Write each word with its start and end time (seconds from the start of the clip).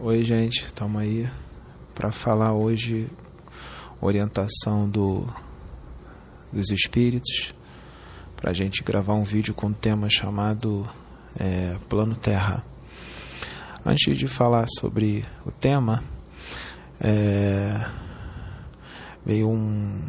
Oi, 0.00 0.24
gente, 0.24 0.64
estamos 0.64 1.00
aí 1.00 1.30
para 1.94 2.10
falar 2.10 2.54
hoje 2.54 3.08
orientação 4.00 4.88
do, 4.88 5.26
dos 6.50 6.70
espíritos, 6.70 7.54
para 8.34 8.50
a 8.50 8.54
gente 8.54 8.82
gravar 8.82 9.14
um 9.14 9.22
vídeo 9.22 9.54
com 9.54 9.66
um 9.68 9.72
tema 9.72 10.08
chamado 10.10 10.88
é, 11.38 11.76
Plano 11.88 12.16
Terra. 12.16 12.64
Antes 13.84 14.18
de 14.18 14.26
falar 14.26 14.66
sobre 14.80 15.24
o 15.44 15.52
tema, 15.52 16.02
é, 16.98 17.86
veio 19.24 19.48
um, 19.48 20.00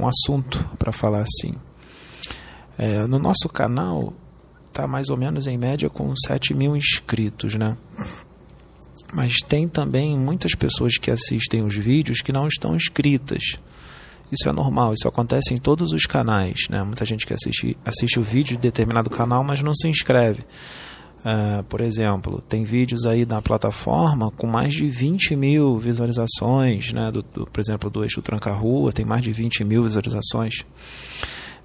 um 0.00 0.08
assunto 0.08 0.64
para 0.78 0.90
falar 0.90 1.20
assim. 1.20 1.54
É, 2.78 3.06
no 3.06 3.18
nosso 3.18 3.48
canal 3.48 4.14
está 4.68 4.86
mais 4.86 5.10
ou 5.10 5.16
menos 5.16 5.46
em 5.46 5.56
média 5.56 5.88
com 5.88 6.12
7 6.16 6.54
mil 6.54 6.74
inscritos, 6.74 7.54
né? 7.54 7.76
Mas 9.12 9.36
tem 9.48 9.68
também 9.68 10.18
muitas 10.18 10.54
pessoas 10.54 10.98
que 10.98 11.10
assistem 11.10 11.64
os 11.64 11.74
vídeos 11.74 12.20
que 12.20 12.32
não 12.32 12.46
estão 12.46 12.74
inscritas. 12.74 13.58
Isso 14.30 14.48
é 14.48 14.52
normal, 14.52 14.92
isso 14.92 15.06
acontece 15.06 15.54
em 15.54 15.56
todos 15.56 15.92
os 15.92 16.04
canais, 16.04 16.66
né? 16.68 16.82
Muita 16.82 17.04
gente 17.04 17.24
que 17.24 17.32
assiste, 17.32 17.76
assiste 17.84 18.18
o 18.18 18.22
vídeo 18.22 18.56
de 18.56 18.62
determinado 18.62 19.08
canal, 19.08 19.44
mas 19.44 19.62
não 19.62 19.74
se 19.74 19.86
inscreve. 19.86 20.40
Uh, 21.20 21.62
por 21.64 21.80
exemplo, 21.80 22.40
tem 22.48 22.64
vídeos 22.64 23.04
aí 23.06 23.24
na 23.24 23.40
plataforma 23.40 24.30
com 24.32 24.46
mais 24.46 24.74
de 24.74 24.88
20 24.88 25.34
mil 25.36 25.78
visualizações, 25.78 26.92
né? 26.92 27.10
Do, 27.12 27.22
do, 27.22 27.46
por 27.46 27.60
exemplo, 27.60 27.88
do 27.88 28.02
Eixo 28.02 28.20
Tranca-Rua, 28.20 28.92
tem 28.92 29.04
mais 29.04 29.22
de 29.22 29.32
20 29.32 29.64
mil 29.64 29.84
visualizações. 29.84 30.64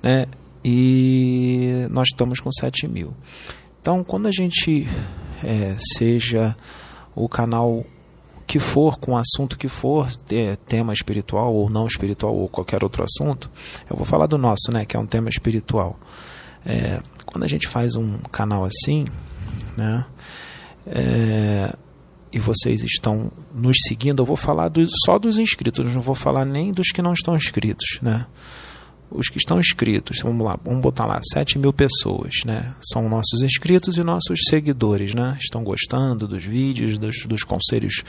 Né? 0.02 0.26
e 0.64 1.88
nós 1.90 2.08
estamos 2.12 2.40
com 2.40 2.52
7 2.52 2.88
mil. 2.88 3.14
Então, 3.82 4.04
quando 4.04 4.28
a 4.28 4.32
gente 4.32 4.88
é, 5.44 5.76
seja 5.98 6.56
o 7.16 7.28
canal 7.28 7.86
que 8.48 8.60
for, 8.60 9.00
com 9.00 9.14
o 9.14 9.18
assunto 9.18 9.58
que 9.58 9.70
for, 9.70 10.12
tema 10.68 10.92
espiritual 10.92 11.54
ou 11.54 11.70
não 11.70 11.88
espiritual 11.88 12.36
ou 12.36 12.50
qualquer 12.50 12.84
outro 12.84 13.04
assunto, 13.04 13.50
eu 13.90 13.96
vou 13.96 14.06
falar 14.06 14.28
do 14.28 14.38
nosso, 14.38 14.72
né, 14.72 14.84
que 14.84 14.98
é 14.98 15.00
um 15.00 15.06
tema 15.06 15.30
espiritual. 15.30 15.98
É, 16.66 17.02
quando 17.26 17.44
a 17.44 17.48
gente 17.48 17.68
faz 17.68 17.96
um 17.96 18.18
canal 18.30 18.66
assim, 18.66 19.08
né, 19.78 20.06
é, 20.86 21.74
e 22.32 22.40
vocês 22.40 22.84
estão 22.84 23.32
nos 23.54 23.78
seguindo, 23.88 24.22
eu 24.22 24.26
vou 24.26 24.36
falar 24.38 24.70
do, 24.70 24.86
só 25.06 25.18
dos 25.18 25.38
inscritos, 25.38 25.94
não 25.94 26.02
vou 26.02 26.16
falar 26.16 26.46
nem 26.46 26.72
dos 26.72 26.90
que 26.90 27.02
não 27.02 27.14
estão 27.14 27.36
inscritos, 27.36 28.00
né? 28.02 28.26
Os 29.12 29.28
que 29.28 29.38
estão 29.38 29.60
inscritos, 29.60 30.20
vamos 30.24 30.46
lá, 30.46 30.58
vamos 30.64 30.82
botar 30.82 31.06
lá, 31.06 31.20
7 31.34 31.60
mil 31.60 31.74
pessoas, 31.74 32.32
né? 32.46 32.74
São 32.82 33.10
nossos 33.10 33.44
inscritos 33.44 33.98
e 33.98 34.04
nossos 34.04 34.40
seguidores, 34.48 35.14
né? 35.14 35.38
Estão 35.40 35.64
gostando 35.64 36.28
dos 36.28 36.44
vídeos, 36.44 36.98
dos, 36.98 37.26
dos 37.26 37.44
conselhos 37.44 38.04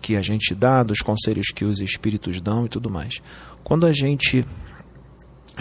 que 0.00 0.16
a 0.16 0.22
gente 0.22 0.54
dá, 0.54 0.84
dos 0.84 1.00
conselhos 1.00 1.48
que 1.48 1.64
os 1.64 1.80
espíritos 1.80 2.40
dão 2.40 2.66
e 2.66 2.68
tudo 2.68 2.88
mais. 2.88 3.20
Quando 3.64 3.84
a 3.84 3.92
gente 3.92 4.46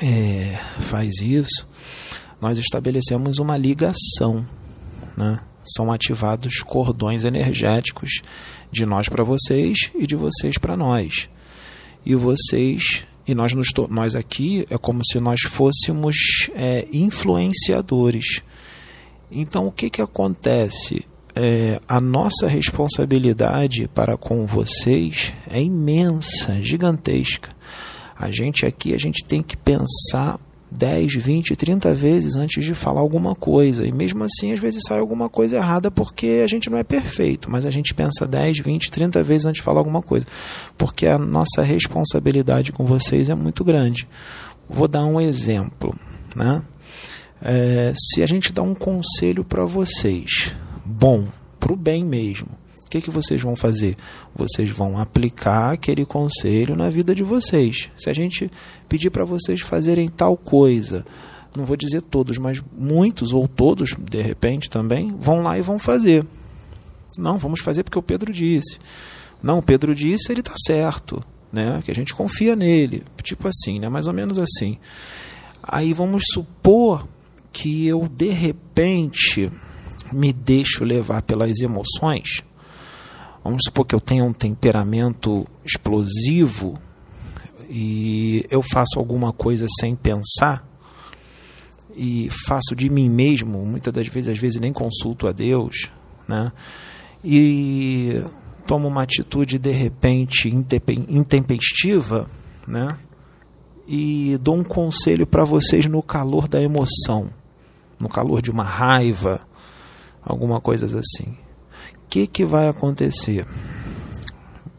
é, 0.01 0.59
faz 0.81 1.19
isso, 1.19 1.67
nós 2.39 2.59
estabelecemos 2.59 3.39
uma 3.39 3.57
ligação, 3.57 4.47
né? 5.17 5.39
São 5.75 5.91
ativados 5.91 6.59
cordões 6.59 7.23
energéticos 7.23 8.21
de 8.71 8.85
nós 8.85 9.09
para 9.09 9.23
vocês 9.23 9.77
e 9.95 10.05
de 10.05 10.15
vocês 10.15 10.57
para 10.57 10.77
nós. 10.77 11.29
E 12.05 12.13
vocês 12.15 13.05
e 13.27 13.33
nós, 13.33 13.53
nos, 13.53 13.69
nós 13.89 14.15
aqui 14.15 14.65
é 14.69 14.77
como 14.77 15.01
se 15.03 15.19
nós 15.19 15.41
fôssemos 15.41 16.15
é, 16.55 16.87
influenciadores. 16.91 18.41
Então, 19.31 19.67
o 19.67 19.71
que, 19.71 19.89
que 19.89 20.01
acontece? 20.01 21.05
É, 21.35 21.81
a 21.87 21.99
nossa 21.99 22.47
responsabilidade 22.47 23.87
para 23.87 24.15
com 24.17 24.45
vocês 24.45 25.33
é 25.49 25.61
imensa, 25.61 26.61
gigantesca. 26.61 27.49
A 28.15 28.29
gente 28.29 28.65
aqui, 28.65 28.93
a 28.93 28.97
gente 28.99 29.23
tem 29.25 29.41
que 29.41 29.57
pensar 29.57 30.39
10, 30.73 31.15
20, 31.15 31.55
30 31.55 31.93
vezes 31.93 32.35
antes 32.35 32.63
de 32.63 32.73
falar 32.73 33.01
alguma 33.01 33.35
coisa. 33.35 33.85
E 33.85 33.91
mesmo 33.91 34.23
assim, 34.23 34.51
às 34.51 34.59
vezes 34.59 34.81
sai 34.87 34.99
alguma 34.99 35.29
coisa 35.29 35.57
errada 35.57 35.91
porque 35.91 36.41
a 36.43 36.47
gente 36.47 36.69
não 36.69 36.77
é 36.77 36.83
perfeito, 36.83 37.49
mas 37.49 37.65
a 37.65 37.71
gente 37.71 37.93
pensa 37.93 38.25
10, 38.25 38.59
20, 38.59 38.91
30 38.91 39.23
vezes 39.23 39.45
antes 39.45 39.61
de 39.61 39.65
falar 39.65 39.79
alguma 39.79 40.01
coisa. 40.01 40.25
Porque 40.77 41.05
a 41.05 41.17
nossa 41.17 41.61
responsabilidade 41.61 42.71
com 42.71 42.85
vocês 42.85 43.29
é 43.29 43.35
muito 43.35 43.63
grande. 43.63 44.07
Vou 44.69 44.87
dar 44.87 45.05
um 45.05 45.21
exemplo. 45.21 45.95
Né? 46.35 46.63
É, 47.41 47.93
se 47.95 48.23
a 48.23 48.27
gente 48.27 48.51
dá 48.51 48.61
um 48.61 48.73
conselho 48.73 49.43
para 49.43 49.65
vocês, 49.65 50.55
bom, 50.83 51.27
para 51.59 51.73
o 51.73 51.75
bem 51.75 52.03
mesmo, 52.03 52.47
que, 52.93 53.01
que 53.01 53.09
vocês 53.09 53.41
vão 53.41 53.55
fazer? 53.55 53.95
Vocês 54.35 54.69
vão 54.69 54.99
aplicar 54.99 55.71
aquele 55.71 56.05
conselho 56.05 56.75
na 56.75 56.91
vida 56.91 57.15
de 57.15 57.23
vocês. 57.23 57.89
Se 57.97 58.07
a 58.07 58.13
gente 58.13 58.51
pedir 58.87 59.09
para 59.09 59.25
vocês 59.25 59.61
fazerem 59.61 60.07
tal 60.07 60.37
coisa, 60.37 61.03
não 61.55 61.65
vou 61.65 61.75
dizer 61.75 62.03
todos, 62.03 62.37
mas 62.37 62.61
muitos 62.77 63.33
ou 63.33 63.47
todos, 63.47 63.95
de 63.99 64.21
repente 64.21 64.69
também, 64.69 65.11
vão 65.17 65.41
lá 65.41 65.57
e 65.57 65.61
vão 65.63 65.79
fazer. 65.79 66.23
Não, 67.17 67.39
vamos 67.39 67.61
fazer 67.61 67.83
porque 67.83 67.97
o 67.97 68.03
Pedro 68.03 68.31
disse. 68.31 68.77
Não, 69.41 69.57
o 69.57 69.63
Pedro 69.63 69.95
disse, 69.95 70.31
ele 70.31 70.41
está 70.41 70.53
certo, 70.67 71.23
né? 71.51 71.81
Que 71.83 71.89
a 71.89 71.95
gente 71.95 72.13
confia 72.13 72.55
nele, 72.55 73.03
tipo 73.23 73.47
assim, 73.47 73.79
né? 73.79 73.89
Mais 73.89 74.05
ou 74.05 74.13
menos 74.13 74.37
assim. 74.37 74.77
Aí 75.63 75.93
vamos 75.93 76.23
supor 76.31 77.07
que 77.51 77.87
eu 77.87 78.07
de 78.07 78.29
repente 78.29 79.51
me 80.11 80.31
deixo 80.31 80.83
levar 80.83 81.23
pelas 81.23 81.59
emoções 81.59 82.43
Vamos 83.43 83.63
supor 83.65 83.85
que 83.85 83.93
eu 83.93 83.99
tenha 83.99 84.23
um 84.23 84.31
temperamento 84.31 85.45
explosivo 85.65 86.79
e 87.69 88.45
eu 88.49 88.61
faço 88.71 88.97
alguma 88.97 89.33
coisa 89.33 89.65
sem 89.81 89.95
pensar 89.95 90.65
e 91.93 92.29
faço 92.47 92.73
de 92.73 92.89
mim 92.89 93.09
mesmo, 93.09 93.65
muitas 93.65 93.91
das 93.91 94.07
vezes, 94.07 94.29
às 94.31 94.37
vezes 94.39 94.61
nem 94.61 94.71
consulto 94.71 95.27
a 95.27 95.33
Deus, 95.33 95.91
né? 96.25 96.53
E 97.23 98.23
tomo 98.65 98.87
uma 98.87 99.03
atitude 99.03 99.59
de 99.59 99.71
repente 99.71 100.49
intempestiva, 101.09 102.29
né? 102.65 102.97
E 103.85 104.37
dou 104.41 104.55
um 104.55 104.63
conselho 104.63 105.27
para 105.27 105.43
vocês 105.43 105.85
no 105.85 106.01
calor 106.01 106.47
da 106.47 106.61
emoção, 106.61 107.29
no 107.99 108.07
calor 108.07 108.41
de 108.41 108.49
uma 108.49 108.63
raiva, 108.63 109.45
alguma 110.23 110.61
coisa 110.61 110.85
assim 110.85 111.42
que, 112.13 112.27
que 112.27 112.45
vai 112.45 112.69
acontecer? 112.69 113.43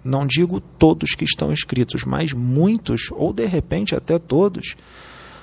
Não 0.05 0.25
digo 0.25 0.61
todos 0.61 1.17
que 1.17 1.25
estão 1.25 1.53
inscritos, 1.53 2.05
mas 2.05 2.33
muitos, 2.33 3.11
ou 3.11 3.33
de 3.33 3.45
repente 3.45 3.93
até 3.93 4.21
todos, 4.21 4.77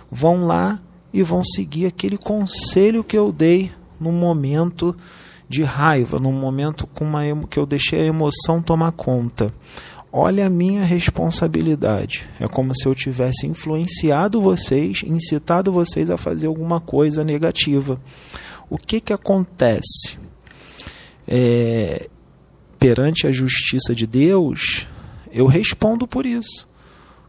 vão 0.09 0.45
lá 0.47 0.79
e 1.11 1.21
vão 1.21 1.43
seguir 1.43 1.87
aquele 1.87 2.17
conselho 2.17 3.03
que 3.03 3.17
eu 3.17 3.29
dei 3.29 3.73
no 3.99 4.09
momento 4.09 4.95
de 5.49 5.63
raiva, 5.63 6.17
no 6.17 6.31
momento 6.31 6.87
com 6.87 7.03
uma, 7.03 7.23
que 7.49 7.59
eu 7.59 7.65
deixei 7.65 7.99
a 7.99 8.05
emoção 8.05 8.61
tomar 8.61 8.93
conta. 8.93 9.53
Olha 10.13 10.47
a 10.47 10.49
minha 10.49 10.85
responsabilidade. 10.85 12.25
É 12.39 12.47
como 12.47 12.73
se 12.73 12.85
eu 12.85 12.95
tivesse 12.95 13.45
influenciado 13.45 14.39
vocês, 14.39 15.03
incitado 15.05 15.73
vocês 15.73 16.09
a 16.09 16.15
fazer 16.15 16.47
alguma 16.47 16.79
coisa 16.79 17.21
negativa. 17.21 17.99
O 18.69 18.77
que, 18.77 19.01
que 19.01 19.11
acontece? 19.11 20.21
É, 21.27 22.09
perante 22.79 23.27
a 23.27 23.31
justiça 23.31 23.93
de 23.93 24.05
Deus, 24.07 24.87
eu 25.31 25.45
respondo 25.45 26.07
por 26.07 26.25
isso. 26.25 26.67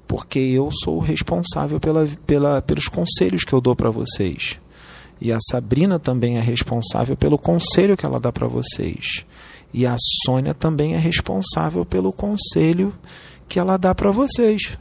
Porque 0.07 0.39
eu 0.39 0.71
sou 0.83 0.99
responsável 0.99 1.79
pela, 1.81 2.07
pela, 2.27 2.63
pelos 2.63 2.87
conselhos 2.87 3.45
que 3.45 3.53
eu 3.53 3.61
dou 3.61 3.75
para 3.75 3.91
vocês. 3.91 4.59
E 5.21 5.33
a 5.33 5.39
Sabrina 5.51 5.99
também 5.99 6.37
é 6.37 6.41
responsável 6.41 7.17
pelo 7.17 7.39
conselho 7.39 7.97
que 7.97 8.05
ela 8.05 8.19
dá 8.19 8.33
para 8.33 8.49
vocês. 8.49 9.25
E 9.73 9.87
a 9.87 9.97
Sônia 10.25 10.53
também 10.53 10.95
é 10.95 10.99
responsável 10.99 11.85
pelo 11.87 12.13
conselho 12.13 12.93
que 13.49 13.59
ela 13.59 13.77
dá 13.77 13.95
para 13.95 14.11
vocês. 14.11 14.77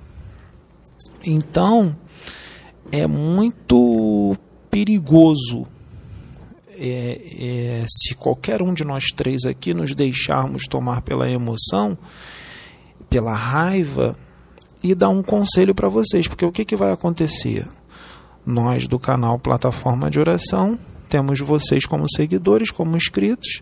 Então, 1.26 1.96
é 2.92 3.06
muito 3.06 4.36
perigoso 4.70 5.68
é, 6.84 7.84
é, 7.84 7.86
se 7.88 8.16
qualquer 8.16 8.62
um 8.62 8.74
de 8.74 8.84
nós 8.84 9.06
três 9.16 9.46
aqui 9.46 9.74
nos 9.74 9.94
deixarmos 9.94 10.64
tomar 10.68 11.02
pela 11.02 11.30
emoção, 11.30 11.98
pela 13.08 13.36
raiva, 13.36 14.18
e 14.84 14.96
dar 14.96 15.10
um 15.10 15.22
conselho 15.22 15.76
para 15.76 15.88
vocês, 15.88 16.28
porque 16.28 16.46
o 16.46 16.52
que, 16.52 16.66
que 16.66 16.76
vai 16.76 16.92
acontecer? 16.92 17.68
Nós 18.46 18.88
do 18.88 18.98
canal 18.98 19.38
Plataforma 19.38 20.10
de 20.10 20.20
Oração 20.20 20.80
temos 21.08 21.40
vocês 21.40 21.86
como 21.86 22.06
seguidores, 22.10 22.72
como 22.72 22.98
inscritos, 22.98 23.62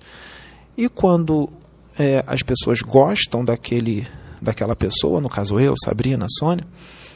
e 0.78 0.88
quando 0.88 1.50
é, 1.98 2.24
as 2.26 2.42
pessoas 2.42 2.82
gostam 2.82 3.44
daquele, 3.44 4.08
daquela 4.42 4.76
pessoa, 4.76 5.20
no 5.20 5.28
caso 5.28 5.60
eu, 5.60 5.74
Sabrina, 5.84 6.26
Sônia, 6.40 6.66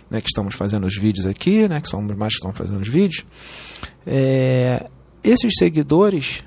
né, 0.10 0.20
que 0.20 0.28
estamos 0.28 0.56
fazendo 0.56 0.86
os 0.86 0.98
vídeos 0.98 1.26
aqui, 1.26 1.68
né, 1.68 1.80
que 1.80 1.88
somos 1.88 2.14
mais 2.18 2.34
que 2.34 2.40
estão 2.40 2.54
fazendo 2.54 2.82
os 2.82 2.90
vídeos, 2.90 3.26
é, 4.06 4.90
esses 5.24 5.54
seguidores 5.58 6.44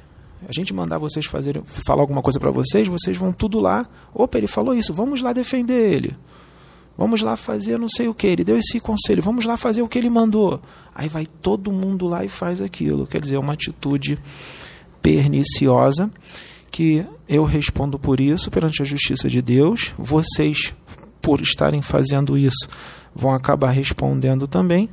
A 0.48 0.52
gente 0.52 0.72
mandar 0.72 0.98
vocês 0.98 1.26
fazerem, 1.26 1.62
falar 1.66 2.02
alguma 2.02 2.22
coisa 2.22 2.38
para 2.38 2.50
vocês, 2.50 2.86
vocês 2.86 3.16
vão 3.16 3.32
tudo 3.32 3.58
lá. 3.58 3.86
Opa, 4.14 4.38
ele 4.38 4.46
falou 4.46 4.74
isso, 4.74 4.94
vamos 4.94 5.20
lá 5.20 5.32
defender 5.32 5.92
ele. 5.92 6.16
Vamos 6.96 7.20
lá 7.20 7.36
fazer 7.36 7.78
não 7.78 7.88
sei 7.88 8.08
o 8.08 8.14
que, 8.14 8.26
ele 8.26 8.44
deu 8.44 8.56
esse 8.56 8.80
conselho, 8.80 9.22
vamos 9.22 9.44
lá 9.44 9.56
fazer 9.56 9.82
o 9.82 9.88
que 9.88 9.98
ele 9.98 10.08
mandou. 10.08 10.62
Aí 10.94 11.08
vai 11.08 11.26
todo 11.26 11.72
mundo 11.72 12.06
lá 12.06 12.24
e 12.24 12.28
faz 12.28 12.60
aquilo. 12.60 13.06
Quer 13.06 13.20
dizer, 13.20 13.34
é 13.34 13.38
uma 13.38 13.52
atitude 13.52 14.18
perniciosa 15.02 16.10
que 16.70 17.04
eu 17.28 17.44
respondo 17.44 17.98
por 17.98 18.20
isso 18.20 18.50
perante 18.50 18.82
a 18.82 18.84
justiça 18.84 19.28
de 19.28 19.42
Deus. 19.42 19.94
Vocês, 19.98 20.74
por 21.20 21.40
estarem 21.40 21.82
fazendo 21.82 22.38
isso, 22.38 22.68
vão 23.14 23.32
acabar 23.32 23.70
respondendo 23.70 24.46
também. 24.46 24.88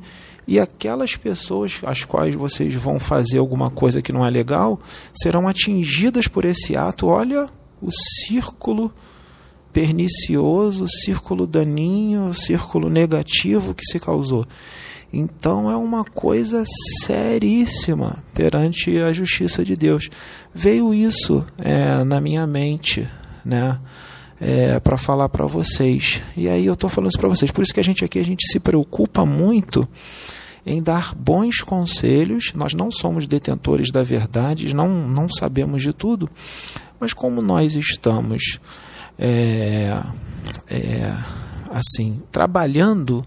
E 0.46 0.60
aquelas 0.60 1.16
pessoas 1.16 1.80
às 1.84 2.04
quais 2.04 2.34
vocês 2.34 2.74
vão 2.74 3.00
fazer 3.00 3.38
alguma 3.38 3.70
coisa 3.70 4.02
que 4.02 4.12
não 4.12 4.24
é 4.24 4.30
legal 4.30 4.80
serão 5.14 5.48
atingidas 5.48 6.28
por 6.28 6.44
esse 6.44 6.76
ato. 6.76 7.06
Olha 7.06 7.48
o 7.80 7.90
círculo 7.90 8.92
pernicioso, 9.72 10.84
o 10.84 10.88
círculo 10.88 11.46
daninho, 11.46 12.26
o 12.26 12.34
círculo 12.34 12.88
negativo 12.88 13.74
que 13.74 13.84
se 13.84 13.98
causou. 13.98 14.46
Então 15.12 15.70
é 15.70 15.76
uma 15.76 16.04
coisa 16.04 16.64
seríssima 17.02 18.22
perante 18.34 18.98
a 18.98 19.12
justiça 19.12 19.64
de 19.64 19.76
Deus. 19.76 20.08
Veio 20.52 20.92
isso 20.92 21.46
é, 21.58 22.02
na 22.04 22.20
minha 22.20 22.46
mente, 22.46 23.08
né? 23.44 23.78
É, 24.46 24.78
para 24.78 24.98
falar 24.98 25.30
para 25.30 25.46
vocês. 25.46 26.20
E 26.36 26.50
aí 26.50 26.66
eu 26.66 26.74
estou 26.74 26.90
falando 26.90 27.10
isso 27.10 27.18
para 27.18 27.30
vocês. 27.30 27.50
Por 27.50 27.62
isso 27.62 27.72
que 27.72 27.80
a 27.80 27.84
gente 27.84 28.04
aqui 28.04 28.18
a 28.18 28.24
gente 28.24 28.46
se 28.46 28.60
preocupa 28.60 29.24
muito 29.24 29.88
em 30.66 30.82
dar 30.82 31.14
bons 31.14 31.62
conselhos. 31.62 32.52
Nós 32.54 32.74
não 32.74 32.90
somos 32.90 33.26
detentores 33.26 33.90
da 33.90 34.02
verdade, 34.02 34.74
não, 34.74 35.08
não 35.08 35.28
sabemos 35.30 35.82
de 35.82 35.94
tudo, 35.94 36.28
mas 37.00 37.14
como 37.14 37.40
nós 37.40 37.74
estamos 37.74 38.58
é, 39.18 39.98
é, 40.68 41.16
assim 41.70 42.22
trabalhando 42.30 43.24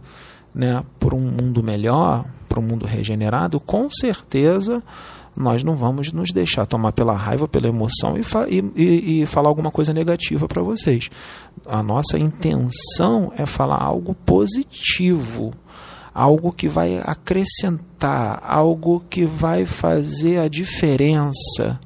né, 0.53 0.83
por 0.99 1.15
um 1.15 1.21
mundo 1.21 1.63
melhor, 1.63 2.25
para 2.47 2.59
um 2.59 2.63
mundo 2.63 2.85
regenerado, 2.85 3.59
com 3.59 3.89
certeza 3.89 4.83
nós 5.37 5.63
não 5.63 5.75
vamos 5.75 6.11
nos 6.11 6.31
deixar 6.31 6.65
tomar 6.65 6.91
pela 6.91 7.13
raiva, 7.13 7.47
pela 7.47 7.67
emoção 7.67 8.17
e, 8.17 8.23
fa 8.23 8.47
e, 8.49 8.63
e, 8.75 9.21
e 9.21 9.25
falar 9.25 9.49
alguma 9.49 9.71
coisa 9.71 9.93
negativa 9.93 10.47
para 10.47 10.61
vocês. 10.61 11.09
A 11.65 11.83
nossa 11.83 12.17
intenção 12.17 13.31
é 13.37 13.45
falar 13.45 13.81
algo 13.81 14.13
positivo 14.13 15.53
algo 16.17 16.51
que 16.51 16.67
vai 16.67 16.99
acrescentar, 17.03 18.41
algo 18.43 19.05
que 19.07 19.23
vai 19.23 19.67
fazer 19.67 20.39
a 20.39 20.47
diferença 20.47 21.79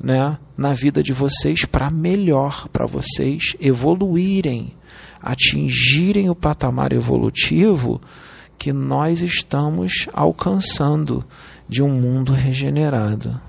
né, 0.00 0.38
na 0.56 0.72
vida 0.72 1.02
de 1.02 1.12
vocês 1.12 1.64
para 1.64 1.90
melhor, 1.90 2.68
para 2.68 2.86
vocês 2.86 3.56
evoluírem, 3.60 4.72
atingirem 5.20 6.30
o 6.30 6.34
patamar 6.36 6.92
evolutivo 6.92 8.00
que 8.58 8.72
nós 8.72 9.20
estamos 9.20 10.08
alcançando 10.12 11.24
de 11.68 11.82
um 11.82 11.88
mundo 11.88 12.32
regenerado 12.32 13.40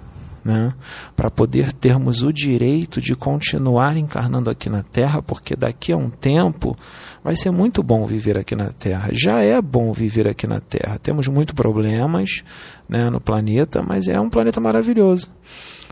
né? 0.47 0.73
para 1.13 1.29
poder 1.29 1.73
termos 1.73 2.23
o 2.23 2.31
direito 2.31 3.01
de 3.01 3.13
continuar 3.13 3.97
encarnando 3.97 4.49
aqui 4.49 4.69
na 4.69 4.81
Terra, 4.81 5.21
porque 5.21 5.57
daqui 5.57 5.91
a 5.91 5.97
um 5.97 6.09
tempo 6.09 6.75
vai 7.21 7.35
ser 7.35 7.51
muito 7.51 7.83
bom 7.83 8.07
viver 8.07 8.37
aqui 8.37 8.55
na 8.55 8.71
Terra. 8.71 9.09
Já 9.11 9.41
é 9.41 9.61
bom 9.61 9.91
viver 9.91 10.25
aqui 10.25 10.47
na 10.47 10.61
Terra. 10.61 10.97
Temos 10.97 11.27
muitos 11.27 11.53
problemas 11.53 12.43
né, 12.87 13.09
no 13.09 13.19
planeta, 13.19 13.83
mas 13.83 14.07
é 14.07 14.17
um 14.21 14.29
planeta 14.29 14.61
maravilhoso. 14.61 15.29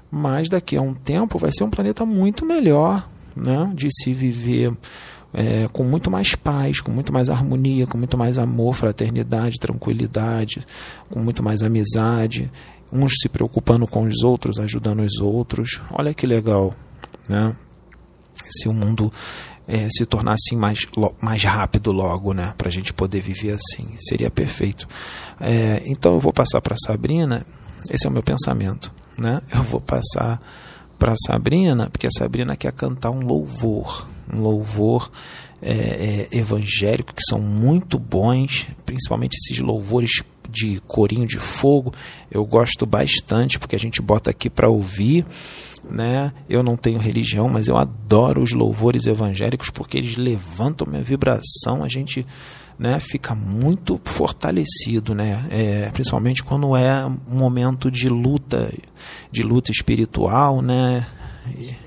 Mas 0.10 0.48
daqui 0.48 0.78
a 0.78 0.82
um 0.82 0.94
tempo 0.94 1.38
vai 1.38 1.52
ser 1.52 1.66
um 1.66 1.70
planeta 1.70 2.06
muito 2.06 2.46
melhor 2.46 3.10
né, 3.36 3.70
de 3.76 3.90
se 3.92 4.14
viver. 4.14 4.72
É, 5.38 5.68
com 5.68 5.84
muito 5.84 6.10
mais 6.10 6.34
paz, 6.34 6.80
com 6.80 6.92
muito 6.92 7.12
mais 7.12 7.30
harmonia, 7.30 7.86
com 7.86 7.98
muito 7.98 8.18
mais 8.18 8.40
amor, 8.40 8.74
fraternidade, 8.74 9.60
tranquilidade, 9.60 10.66
com 11.10 11.20
muito 11.20 11.44
mais 11.44 11.62
amizade 11.62 12.50
uns 12.92 13.14
se 13.22 13.30
preocupando 13.30 13.86
com 13.86 14.04
os 14.04 14.24
outros, 14.24 14.60
ajudando 14.60 15.02
os 15.02 15.20
outros. 15.20 15.82
Olha 15.92 16.14
que 16.14 16.26
legal, 16.26 16.74
né? 17.28 17.56
Se 18.48 18.68
o 18.68 18.74
mundo 18.74 19.12
é, 19.68 19.88
se 19.90 20.06
tornasse 20.06 20.56
mais, 20.56 20.86
mais 21.22 21.44
rápido 21.44 21.92
logo, 21.92 22.34
né? 22.34 22.54
Para 22.58 22.68
a 22.68 22.72
gente 22.72 22.94
poder 22.94 23.22
viver 23.22 23.52
assim, 23.52 23.96
seria 23.98 24.30
perfeito. 24.30 24.88
É, 25.40 25.82
então 25.86 26.14
eu 26.14 26.20
vou 26.20 26.34
passar 26.34 26.62
para 26.62 26.76
Sabrina. 26.78 27.46
Esse 27.90 28.08
é 28.08 28.10
o 28.10 28.14
meu 28.14 28.24
pensamento, 28.24 28.94
né? 29.18 29.42
Eu 29.52 29.64
vou 29.64 29.82
passar 29.82 30.42
para 30.98 31.14
Sabrina, 31.28 31.90
porque 31.90 32.08
a 32.08 32.12
Sabrina 32.18 32.56
quer 32.56 32.72
cantar 32.72 33.12
um 33.12 33.20
louvor, 33.20 34.08
um 34.34 34.42
louvor 34.42 35.12
é, 35.62 36.28
é, 36.32 36.38
evangélico 36.38 37.14
que 37.14 37.24
são 37.28 37.40
muito 37.40 37.98
bons, 37.98 38.68
principalmente 38.86 39.36
esses 39.36 39.60
louvores 39.60 40.22
de 40.50 40.80
corinho 40.88 41.28
de 41.28 41.38
fogo, 41.38 41.94
eu 42.32 42.46
gosto 42.46 42.86
bastante 42.86 43.60
porque 43.60 43.76
a 43.76 43.80
gente 43.80 44.02
bota 44.02 44.30
aqui 44.30 44.50
para 44.50 44.70
ouvir, 44.70 45.26
né? 45.90 46.32
Eu 46.50 46.64
não 46.64 46.78
tenho 46.78 47.00
religião, 47.00 47.50
mas 47.50 47.68
eu 47.68 47.78
adoro 47.78 48.42
os 48.42 48.54
louvores 48.54 49.06
evangélicos 49.06 49.70
porque 49.70 49.98
eles 49.98 50.18
levantam 50.18 50.88
minha 50.88 51.04
vibração, 51.04 51.84
a 51.84 51.90
gente 51.90 52.26
né, 52.78 53.00
fica 53.00 53.34
muito 53.34 54.00
fortalecido, 54.04 55.16
né? 55.16 55.48
É, 55.50 55.90
principalmente 55.92 56.44
quando 56.44 56.76
é 56.76 57.06
um 57.06 57.38
momento 57.38 57.90
de 57.90 58.10
luta, 58.10 58.74
de 59.32 59.44
luta 59.44 59.72
espiritual, 59.72 60.62
né? 60.62 61.08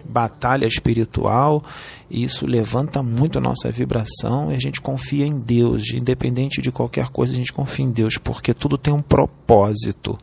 Batalha 0.08 0.66
espiritual, 0.66 1.62
e 2.10 2.24
isso 2.24 2.46
levanta 2.46 3.02
muito 3.02 3.38
a 3.38 3.40
nossa 3.40 3.70
vibração 3.70 4.50
e 4.50 4.54
a 4.54 4.60
gente 4.60 4.80
confia 4.80 5.26
em 5.26 5.38
Deus, 5.38 5.92
independente 5.92 6.62
de 6.62 6.72
qualquer 6.72 7.08
coisa, 7.08 7.32
a 7.32 7.36
gente 7.36 7.52
confia 7.52 7.84
em 7.84 7.90
Deus, 7.90 8.16
porque 8.16 8.54
tudo 8.54 8.78
tem 8.78 8.92
um 8.92 9.02
propósito. 9.02 10.18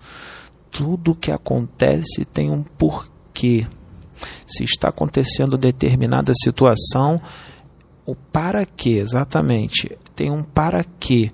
Tudo 0.72 1.16
que 1.16 1.32
acontece 1.32 2.26
tem 2.26 2.50
um 2.50 2.64
porquê. 2.64 3.66
Se 4.48 4.64
está 4.64 4.90
acontecendo 4.90 5.58
determinada 5.58 6.34
situação, 6.34 7.22
o 8.06 8.16
para 8.16 8.66
quê, 8.66 9.02
exatamente, 9.02 9.98
tem 10.16 10.32
um 10.32 10.44
para 10.44 10.84
quê, 11.00 11.32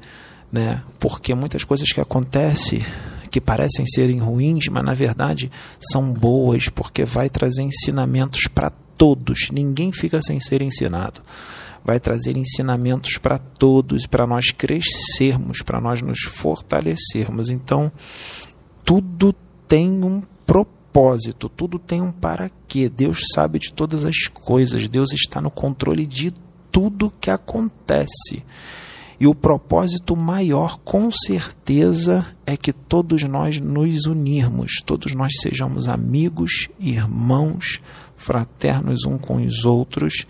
né? 0.51 0.83
Porque 0.99 1.33
muitas 1.33 1.63
coisas 1.63 1.91
que 1.91 2.01
acontecem 2.01 2.83
que 3.31 3.41
parecem 3.41 3.85
serem 3.87 4.19
ruins, 4.19 4.67
mas 4.67 4.83
na 4.83 4.93
verdade 4.93 5.49
são 5.91 6.11
boas, 6.11 6.67
porque 6.67 7.05
vai 7.05 7.29
trazer 7.29 7.63
ensinamentos 7.63 8.41
para 8.53 8.69
todos. 8.69 9.49
Ninguém 9.51 9.91
fica 9.91 10.21
sem 10.21 10.39
ser 10.39 10.61
ensinado. 10.61 11.21
Vai 11.83 11.99
trazer 11.99 12.37
ensinamentos 12.37 13.17
para 13.17 13.39
todos, 13.39 14.05
para 14.05 14.27
nós 14.27 14.51
crescermos, 14.51 15.63
para 15.63 15.81
nós 15.81 16.01
nos 16.01 16.19
fortalecermos. 16.21 17.49
Então, 17.49 17.91
tudo 18.83 19.33
tem 19.67 20.03
um 20.03 20.21
propósito, 20.45 21.49
tudo 21.49 21.79
tem 21.79 22.01
um 22.01 22.11
para 22.11 22.51
quê. 22.67 22.87
Deus 22.87 23.23
sabe 23.33 23.57
de 23.57 23.73
todas 23.73 24.05
as 24.05 24.27
coisas, 24.27 24.87
Deus 24.87 25.11
está 25.13 25.41
no 25.41 25.49
controle 25.49 26.05
de 26.05 26.31
tudo 26.71 27.13
que 27.19 27.31
acontece. 27.31 28.43
E 29.21 29.27
o 29.27 29.35
propósito 29.35 30.17
maior, 30.17 30.79
com 30.79 31.11
certeza, 31.11 32.25
é 32.43 32.57
que 32.57 32.73
todos 32.73 33.21
nós 33.21 33.59
nos 33.59 34.07
unirmos, 34.07 34.81
todos 34.83 35.13
nós 35.13 35.31
sejamos 35.39 35.87
amigos, 35.87 36.69
irmãos, 36.79 37.79
fraternos 38.15 39.05
um 39.05 39.19
com 39.19 39.35
os 39.35 39.63
outros, 39.63 40.25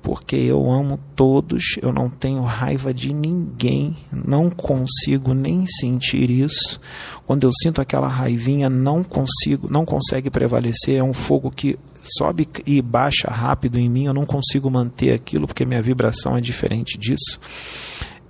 porque 0.00 0.36
eu 0.36 0.70
amo 0.70 0.96
todos, 1.16 1.74
eu 1.82 1.92
não 1.92 2.08
tenho 2.08 2.40
raiva 2.42 2.94
de 2.94 3.12
ninguém, 3.12 3.96
não 4.12 4.48
consigo 4.48 5.34
nem 5.34 5.66
sentir 5.66 6.30
isso. 6.30 6.78
Quando 7.26 7.48
eu 7.48 7.50
sinto 7.60 7.80
aquela 7.80 8.06
raivinha, 8.06 8.70
não 8.70 9.02
consigo, 9.02 9.66
não 9.68 9.84
consegue 9.84 10.30
prevalecer, 10.30 10.98
é 10.98 11.02
um 11.02 11.12
fogo 11.12 11.50
que 11.50 11.76
sobe 12.16 12.48
e 12.64 12.80
baixa 12.80 13.26
rápido 13.28 13.76
em 13.76 13.88
mim, 13.88 14.04
eu 14.04 14.14
não 14.14 14.24
consigo 14.24 14.70
manter 14.70 15.12
aquilo 15.12 15.48
porque 15.48 15.64
minha 15.64 15.82
vibração 15.82 16.36
é 16.36 16.40
diferente 16.40 16.96
disso 16.96 17.40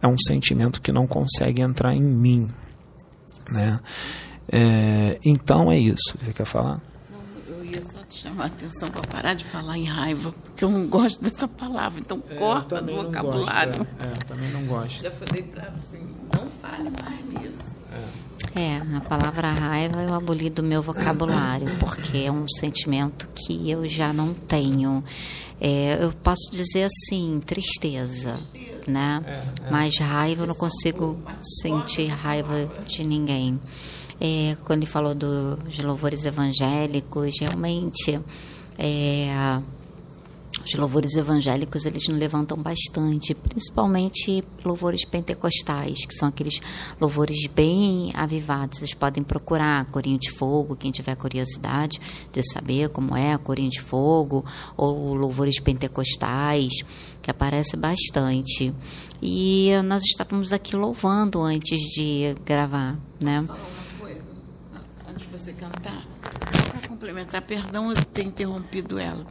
é 0.00 0.06
um 0.06 0.18
sentimento 0.18 0.80
que 0.80 0.92
não 0.92 1.06
consegue 1.06 1.62
entrar 1.62 1.94
em 1.94 2.02
mim, 2.02 2.48
né? 3.50 3.80
É, 4.50 5.18
então 5.24 5.70
é 5.70 5.78
isso. 5.78 6.16
Você 6.22 6.32
quer 6.32 6.46
falar? 6.46 6.80
Não, 7.10 7.56
eu 7.56 7.64
ia 7.64 7.82
só 7.90 8.02
te 8.04 8.18
chamar 8.18 8.44
a 8.44 8.46
atenção 8.46 8.88
para 8.88 9.02
parar 9.10 9.34
de 9.34 9.44
falar 9.44 9.76
em 9.76 9.86
raiva, 9.86 10.32
porque 10.32 10.64
eu 10.64 10.70
não 10.70 10.86
gosto 10.86 11.22
dessa 11.22 11.48
palavra. 11.48 12.00
Então 12.00 12.22
é, 12.30 12.34
corta 12.34 12.80
do 12.80 12.94
vocabulário. 12.94 13.72
Gosto, 13.76 13.96
é, 14.00 14.08
é, 14.08 14.24
também 14.26 14.50
não 14.50 14.66
gosto. 14.66 15.02
Já 15.02 15.10
falei 15.10 15.42
para 15.42 15.68
assim, 15.68 16.06
não 16.34 16.48
fale 16.62 16.90
mais 17.02 17.24
nisso. 17.26 17.65
É, 18.58 18.78
a 18.96 19.00
palavra 19.02 19.52
raiva 19.52 20.02
eu 20.02 20.14
aboli 20.14 20.48
do 20.48 20.62
meu 20.62 20.82
vocabulário, 20.82 21.68
porque 21.78 22.18
é 22.24 22.32
um 22.32 22.48
sentimento 22.48 23.28
que 23.34 23.70
eu 23.70 23.86
já 23.86 24.14
não 24.14 24.32
tenho. 24.32 25.04
É, 25.60 25.98
eu 26.02 26.10
posso 26.10 26.50
dizer 26.50 26.84
assim, 26.84 27.38
tristeza, 27.44 28.38
né? 28.86 29.22
É, 29.26 29.30
é. 29.30 29.70
Mas 29.70 29.98
raiva 29.98 30.44
eu 30.44 30.46
não 30.46 30.54
consigo 30.54 31.18
sentir 31.60 32.06
raiva 32.06 32.66
de 32.86 33.04
ninguém. 33.04 33.60
é, 34.20 34.56
quando 34.64 34.82
ele 34.82 34.90
falou 34.90 35.14
dos 35.14 35.78
louvores 35.78 36.24
evangélicos, 36.24 37.34
realmente 37.38 38.18
é, 38.78 39.60
os 40.66 40.74
louvores 40.74 41.14
evangélicos 41.14 41.86
eles 41.86 42.08
nos 42.08 42.18
levantam 42.18 42.58
bastante, 42.58 43.34
principalmente 43.34 44.42
louvores 44.64 45.04
pentecostais, 45.04 46.04
que 46.04 46.12
são 46.12 46.28
aqueles 46.28 46.60
louvores 47.00 47.46
bem 47.46 48.10
avivados. 48.14 48.78
Vocês 48.78 48.92
podem 48.92 49.22
procurar 49.22 49.84
Corinho 49.86 50.18
de 50.18 50.32
Fogo, 50.32 50.74
quem 50.74 50.90
tiver 50.90 51.14
curiosidade 51.14 52.00
de 52.32 52.42
saber 52.52 52.88
como 52.88 53.16
é 53.16 53.38
Corinho 53.38 53.70
de 53.70 53.80
Fogo, 53.80 54.44
ou 54.76 55.14
louvores 55.14 55.60
pentecostais, 55.60 56.72
que 57.22 57.30
aparece 57.30 57.76
bastante. 57.76 58.74
E 59.22 59.70
nós 59.84 60.02
estávamos 60.02 60.52
aqui 60.52 60.74
louvando 60.74 61.40
antes 61.42 61.78
de 61.78 62.34
gravar, 62.44 62.98
né? 63.22 63.46
Antes 65.08 65.26
de 65.30 65.38
você 65.38 65.52
cantar, 65.52 66.15
complementar, 66.96 67.42
perdão 67.42 67.90
eu 67.90 67.94
ter 68.12 68.24
interrompido 68.24 68.98
ela 68.98 69.26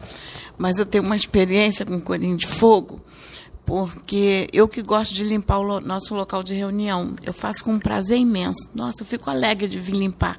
mas 0.57 0.77
eu 0.77 0.85
tenho 0.85 1.03
uma 1.03 1.15
experiência 1.15 1.85
com 1.85 1.99
corinho 1.99 2.37
de 2.37 2.47
fogo, 2.47 3.01
porque 3.65 4.47
eu 4.53 4.67
que 4.67 4.81
gosto 4.81 5.13
de 5.13 5.23
limpar 5.23 5.59
o 5.59 5.81
nosso 5.81 6.13
local 6.13 6.43
de 6.43 6.53
reunião, 6.53 7.15
eu 7.23 7.33
faço 7.33 7.63
com 7.63 7.73
um 7.73 7.79
prazer 7.79 8.17
imenso. 8.17 8.69
Nossa, 8.73 9.01
eu 9.01 9.07
fico 9.07 9.29
alegre 9.29 9.67
de 9.67 9.79
vir 9.79 9.95
limpar. 9.95 10.37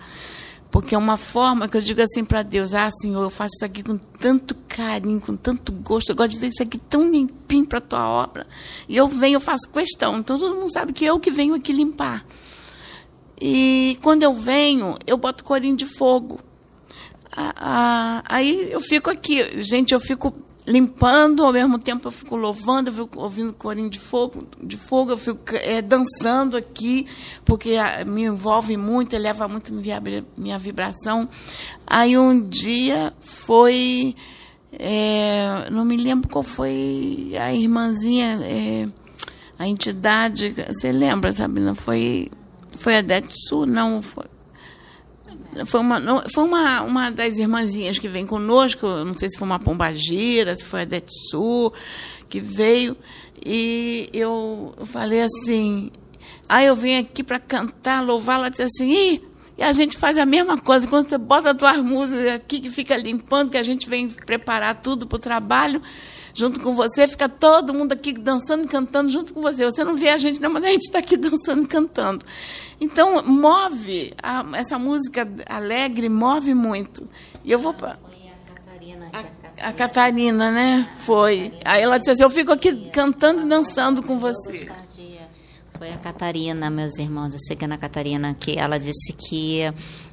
Porque 0.71 0.95
é 0.95 0.99
uma 0.99 1.17
forma 1.17 1.69
que 1.69 1.77
eu 1.77 1.81
digo 1.81 2.03
assim 2.03 2.25
para 2.25 2.43
Deus: 2.43 2.75
Ah, 2.75 2.91
Senhor, 3.01 3.23
eu 3.23 3.31
faço 3.31 3.55
isso 3.57 3.65
aqui 3.65 3.83
com 3.83 3.97
tanto 3.97 4.55
carinho, 4.69 5.21
com 5.21 5.37
tanto 5.37 5.73
gosto. 5.73 6.11
Eu 6.11 6.17
gosto 6.17 6.33
de 6.33 6.39
ver 6.39 6.49
isso 6.49 6.63
aqui 6.63 6.77
tão 6.77 7.09
limpinho 7.11 7.67
para 7.67 7.79
a 7.79 7.83
tua 7.83 8.09
obra. 8.09 8.47
E 8.89 8.97
eu 8.97 9.09
venho, 9.09 9.37
eu 9.37 9.41
faço 9.41 9.69
questão. 9.73 10.19
Então 10.19 10.39
todo 10.39 10.55
mundo 10.55 10.71
sabe 10.71 10.93
que 10.93 11.05
eu 11.05 11.19
que 11.19 11.31
venho 11.31 11.55
aqui 11.55 11.73
limpar. 11.73 12.27
E 13.41 13.99
quando 14.03 14.23
eu 14.23 14.35
venho, 14.35 14.97
eu 15.07 15.17
boto 15.17 15.45
corinho 15.45 15.77
de 15.77 15.87
fogo 15.97 16.41
aí 17.37 18.73
eu 18.73 18.81
fico 18.81 19.11
aqui, 19.11 19.63
gente, 19.63 19.93
eu 19.93 20.01
fico 20.01 20.33
limpando, 20.67 21.45
ao 21.45 21.53
mesmo 21.53 21.79
tempo 21.79 22.09
eu 22.09 22.13
fico 22.13 22.35
louvando, 22.35 22.91
eu 22.91 23.05
fico 23.05 23.21
ouvindo 23.21 23.53
corinho 23.53 23.89
de 23.89 24.01
fogo, 24.01 24.47
de 24.61 24.77
fogo 24.77 25.13
eu 25.13 25.17
fico 25.17 25.55
é, 25.55 25.81
dançando 25.81 26.57
aqui, 26.57 27.07
porque 27.45 27.77
a, 27.77 28.05
me 28.05 28.25
envolve 28.25 28.77
muito, 28.77 29.15
eleva 29.15 29.47
muito 29.47 29.73
minha, 29.73 30.59
vibração. 30.59 31.29
Aí 31.87 32.19
um 32.19 32.49
dia 32.49 33.13
foi, 33.21 34.17
é, 34.73 35.71
não 35.71 35.85
me 35.85 35.97
lembro 35.97 36.29
qual 36.29 36.43
foi 36.43 37.33
a 37.39 37.53
irmãzinha, 37.53 38.41
é, 38.43 38.89
a 39.59 39.69
entidade, 39.69 40.55
você 40.69 40.91
lembra, 40.91 41.33
Sabina? 41.33 41.75
Foi, 41.75 42.29
foi 42.77 42.97
a 42.97 43.03
Detsu? 43.03 43.67
Não, 43.67 44.03
foi 44.03 44.25
foi 45.67 45.81
uma, 45.81 46.25
foi 46.33 46.45
uma, 46.45 46.83
uma 46.83 47.11
das 47.11 47.39
irmãzinhas 47.39 47.99
que 47.99 48.09
vem 48.09 48.27
conosco, 48.27 48.87
não 48.87 49.17
sei 49.17 49.29
se 49.29 49.39
foi 49.39 49.47
uma 49.47 49.59
pombagira, 49.59 50.57
se 50.57 50.65
foi 50.65 50.83
a 50.83 50.85
Detsu, 50.85 51.73
que 52.29 52.41
veio, 52.41 52.97
e 53.45 54.09
eu 54.13 54.75
falei 54.87 55.23
assim, 55.23 55.91
aí 56.49 56.67
eu 56.67 56.77
vim 56.77 56.97
aqui 56.97 57.23
para 57.23 57.39
cantar, 57.39 58.05
louvar, 58.05 58.39
ela 58.39 58.49
disse 58.49 58.63
assim, 58.63 58.91
Ih, 58.91 59.23
e 59.59 59.63
a 59.63 59.73
gente 59.73 59.97
faz 59.97 60.19
a 60.19 60.27
mesma 60.27 60.61
coisa, 60.61 60.87
quando 60.87 61.09
você 61.09 61.17
bota 61.17 61.53
as 61.53 61.57
tuas 61.57 61.79
músicas 61.79 62.35
aqui, 62.35 62.61
que 62.61 62.71
fica 62.71 62.95
limpando, 62.95 63.51
que 63.51 63.57
a 63.57 63.63
gente 63.63 63.89
vem 63.89 64.09
preparar 64.09 64.83
tudo 64.83 65.07
para 65.07 65.17
o 65.17 65.19
trabalho, 65.19 65.81
junto 66.35 66.61
com 66.61 66.75
você, 66.75 67.09
fica 67.09 67.27
todo 67.27 67.73
mundo 67.73 67.93
aqui 67.93 68.13
dançando 68.13 68.65
e 68.65 68.69
cantando 68.69 69.09
junto 69.11 69.33
com 69.33 69.41
você. 69.41 69.65
Você 69.65 69.83
não 69.83 69.97
vê 69.97 70.11
a 70.11 70.19
gente, 70.19 70.41
não, 70.43 70.51
mas 70.51 70.63
a 70.63 70.69
gente 70.69 70.83
está 70.83 70.99
aqui 70.99 71.17
dançando 71.19 71.63
e 71.63 71.67
cantando. 71.67 72.25
Então, 72.79 73.23
move, 73.23 74.13
a, 74.23 74.45
essa 74.55 74.79
música 74.79 75.27
alegre 75.47 76.11
move 76.11 76.53
muito. 76.53 77.09
E 77.43 77.51
eu 77.51 77.59
vou 77.59 77.73
para. 77.73 77.99
A, 79.13 79.69
a 79.69 79.73
Catarina, 79.73 80.51
né? 80.51 80.87
Foi. 80.99 81.53
Aí 81.65 81.83
ela 81.83 81.97
disse 81.97 82.11
assim: 82.11 82.23
Eu 82.23 82.29
fico 82.29 82.53
aqui 82.53 82.91
cantando 82.91 83.43
e 83.43 83.49
dançando 83.49 84.03
com 84.03 84.19
você. 84.19 84.71
Foi 85.79 85.93
a 85.93 85.99
Catarina, 85.99 86.71
meus 86.71 86.99
irmãos, 86.99 87.35
a 87.35 87.39
cigana 87.39 87.77
Catarina, 87.77 88.33
que 88.33 88.59
ela 88.59 88.79
disse 88.79 89.13
que 89.13 89.61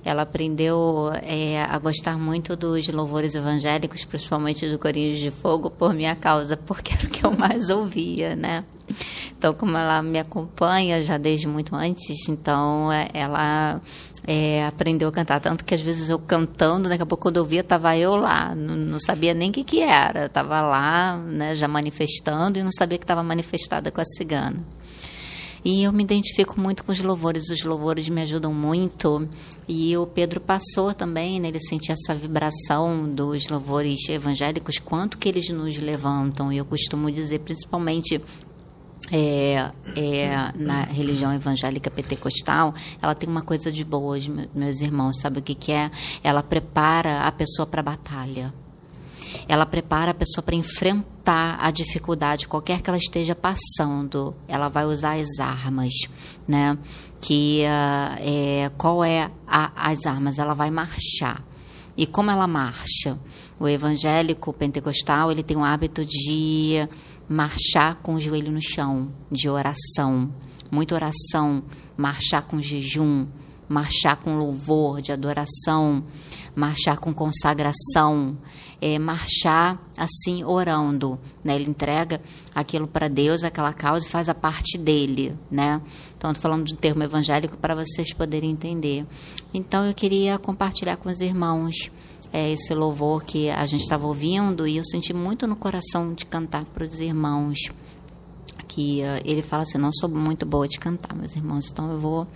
ela 0.03 0.23
aprendeu 0.23 1.09
é, 1.21 1.63
a 1.63 1.77
gostar 1.79 2.17
muito 2.17 2.55
dos 2.55 2.85
louvores 2.89 3.33
evangélicos, 3.33 4.03
principalmente 4.03 4.69
do 4.69 4.77
Corinhos 4.77 5.19
de 5.19 5.31
Fogo, 5.31 5.69
por 5.69 5.93
minha 5.93 6.15
causa, 6.15 6.57
porque 6.57 6.93
era 6.93 7.07
o 7.07 7.09
que 7.09 7.25
eu 7.25 7.31
mais 7.31 7.69
ouvia, 7.69 8.35
né? 8.35 8.65
Então, 9.37 9.53
como 9.53 9.77
ela 9.77 10.03
me 10.03 10.19
acompanha 10.19 11.01
já 11.01 11.17
desde 11.17 11.47
muito 11.47 11.73
antes, 11.73 12.27
então 12.27 12.91
é, 12.91 13.07
ela 13.13 13.81
é, 14.27 14.65
aprendeu 14.65 15.07
a 15.07 15.11
cantar. 15.13 15.39
Tanto 15.39 15.63
que 15.63 15.73
às 15.73 15.81
vezes 15.81 16.09
eu 16.09 16.19
cantando, 16.19 16.89
daqui 16.89 17.03
a 17.03 17.05
pouco 17.05 17.23
quando 17.23 17.37
eu 17.37 17.45
via, 17.45 17.61
estava 17.61 17.95
eu 17.95 18.17
lá, 18.17 18.53
não, 18.53 18.75
não, 18.75 18.99
sabia 18.99 19.33
nem 19.33 19.49
o 19.49 19.53
que, 19.53 19.63
que 19.63 19.81
era. 19.81 20.25
Estava 20.25 20.61
lá, 20.61 21.17
né, 21.17 21.55
já 21.55 21.69
manifestando 21.69 22.59
e 22.59 22.63
não 22.63 22.71
sabia 22.71 22.97
que 22.97 23.05
estava 23.05 23.23
manifestada 23.23 23.91
com 23.91 24.01
a 24.01 24.05
cigana. 24.05 24.61
E 25.63 25.83
eu 25.83 25.93
me 25.93 26.03
identifico 26.03 26.59
muito 26.59 26.83
com 26.83 26.91
os 26.91 26.99
louvores, 26.99 27.49
os 27.49 27.63
louvores 27.63 28.09
me 28.09 28.21
ajudam 28.21 28.53
muito. 28.53 29.27
E 29.67 29.95
o 29.95 30.05
Pedro 30.05 30.41
passou 30.41 30.93
também, 30.93 31.39
né, 31.39 31.47
ele 31.47 31.59
sentia 31.59 31.93
essa 31.93 32.13
vibração 32.13 33.09
dos 33.09 33.47
louvores 33.47 33.99
evangélicos, 34.09 34.77
quanto 34.79 35.17
que 35.17 35.29
eles 35.29 35.49
nos 35.49 35.77
levantam. 35.77 36.51
E 36.51 36.57
eu 36.57 36.65
costumo 36.65 37.09
dizer, 37.09 37.39
principalmente 37.39 38.21
é, 39.09 39.71
é, 39.95 40.51
na 40.55 40.83
religião 40.83 41.33
evangélica 41.33 41.89
pentecostal, 41.89 42.73
ela 43.01 43.15
tem 43.15 43.29
uma 43.29 43.41
coisa 43.41 43.71
de 43.71 43.85
boas, 43.85 44.27
meus 44.27 44.81
irmãos, 44.81 45.21
sabe 45.21 45.39
o 45.39 45.41
que, 45.41 45.55
que 45.55 45.71
é? 45.71 45.89
Ela 46.21 46.43
prepara 46.43 47.21
a 47.21 47.31
pessoa 47.31 47.65
para 47.65 47.79
a 47.79 47.83
batalha 47.83 48.53
ela 49.47 49.65
prepara 49.65 50.11
a 50.11 50.13
pessoa 50.13 50.43
para 50.43 50.55
enfrentar 50.55 51.12
a 51.25 51.71
dificuldade, 51.71 52.47
qualquer 52.47 52.81
que 52.81 52.89
ela 52.89 52.97
esteja 52.97 53.33
passando. 53.33 54.35
Ela 54.47 54.69
vai 54.69 54.85
usar 54.85 55.19
as 55.19 55.39
armas, 55.39 55.93
né? 56.47 56.77
Que 57.21 57.63
uh, 57.63 58.19
é, 58.19 58.71
qual 58.77 59.03
é 59.03 59.31
a, 59.47 59.89
as 59.89 60.05
armas? 60.05 60.37
Ela 60.37 60.53
vai 60.53 60.69
marchar. 60.69 61.43
E 61.95 62.05
como 62.05 62.31
ela 62.31 62.47
marcha? 62.47 63.17
O 63.59 63.67
evangélico 63.67 64.51
pentecostal 64.51 65.31
ele 65.31 65.43
tem 65.43 65.55
o 65.55 65.63
hábito 65.63 66.03
de 66.03 66.87
marchar 67.29 67.95
com 68.01 68.15
o 68.15 68.19
joelho 68.19 68.51
no 68.51 68.61
chão, 68.61 69.13
de 69.31 69.47
oração, 69.47 70.33
muita 70.71 70.95
oração, 70.95 71.63
marchar 71.95 72.41
com 72.41 72.61
jejum, 72.61 73.27
marchar 73.73 74.17
com 74.17 74.37
louvor, 74.37 75.01
de 75.01 75.11
adoração, 75.11 76.03
marchar 76.55 76.99
com 76.99 77.11
consagração, 77.11 78.37
é, 78.79 78.99
marchar 78.99 79.81
assim 79.97 80.43
orando, 80.43 81.19
né? 81.43 81.55
Ele 81.55 81.69
entrega 81.69 82.21
aquilo 82.53 82.87
para 82.87 83.07
Deus, 83.07 83.43
aquela 83.43 83.73
causa 83.73 84.07
e 84.07 84.11
faz 84.11 84.29
a 84.29 84.35
parte 84.35 84.77
dele, 84.77 85.35
né? 85.49 85.81
Então, 86.15 86.31
estou 86.31 86.43
falando 86.43 86.65
de 86.65 86.73
um 86.73 86.77
termo 86.77 87.03
evangélico 87.03 87.57
para 87.57 87.73
vocês 87.73 88.13
poderem 88.13 88.51
entender. 88.51 89.05
Então, 89.53 89.85
eu 89.85 89.93
queria 89.93 90.37
compartilhar 90.37 90.97
com 90.97 91.09
os 91.09 91.19
irmãos 91.19 91.89
é, 92.31 92.51
esse 92.51 92.73
louvor 92.73 93.23
que 93.23 93.49
a 93.49 93.65
gente 93.65 93.81
estava 93.81 94.05
ouvindo 94.05 94.67
e 94.67 94.77
eu 94.77 94.83
senti 94.85 95.13
muito 95.13 95.47
no 95.47 95.55
coração 95.55 96.13
de 96.13 96.25
cantar 96.25 96.65
para 96.65 96.85
os 96.85 96.99
irmãos. 96.99 97.57
Que 98.67 99.01
uh, 99.01 99.21
ele 99.23 99.43
fala 99.43 99.63
assim: 99.63 99.77
não 99.77 99.93
sou 99.93 100.09
muito 100.09 100.47
boa 100.47 100.67
de 100.67 100.79
cantar, 100.79 101.15
meus 101.15 101.35
irmãos, 101.35 101.69
então 101.71 101.91
eu 101.91 101.99
vou 101.99 102.27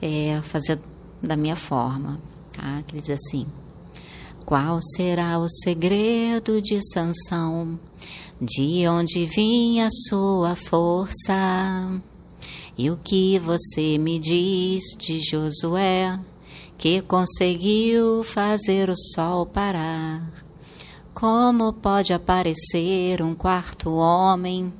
é, 0.00 0.40
fazer 0.42 0.78
da 1.22 1.36
minha 1.36 1.56
forma. 1.56 2.20
Tá? 2.52 2.82
Que 2.86 3.00
diz 3.00 3.10
assim: 3.10 3.46
Qual 4.44 4.80
será 4.96 5.38
o 5.38 5.48
segredo 5.48 6.60
de 6.60 6.80
Sansão? 6.92 7.78
De 8.40 8.86
onde 8.88 9.26
vinha 9.26 9.88
sua 10.08 10.54
força? 10.54 12.00
E 12.76 12.90
o 12.90 12.96
que 12.96 13.38
você 13.40 13.98
me 13.98 14.20
diz 14.20 14.84
de 14.96 15.18
Josué, 15.18 16.18
que 16.76 17.02
conseguiu 17.02 18.22
fazer 18.22 18.88
o 18.88 18.96
sol 18.96 19.44
parar? 19.46 20.32
Como 21.12 21.72
pode 21.72 22.12
aparecer 22.12 23.20
um 23.20 23.34
quarto 23.34 23.90
homem? 23.90 24.72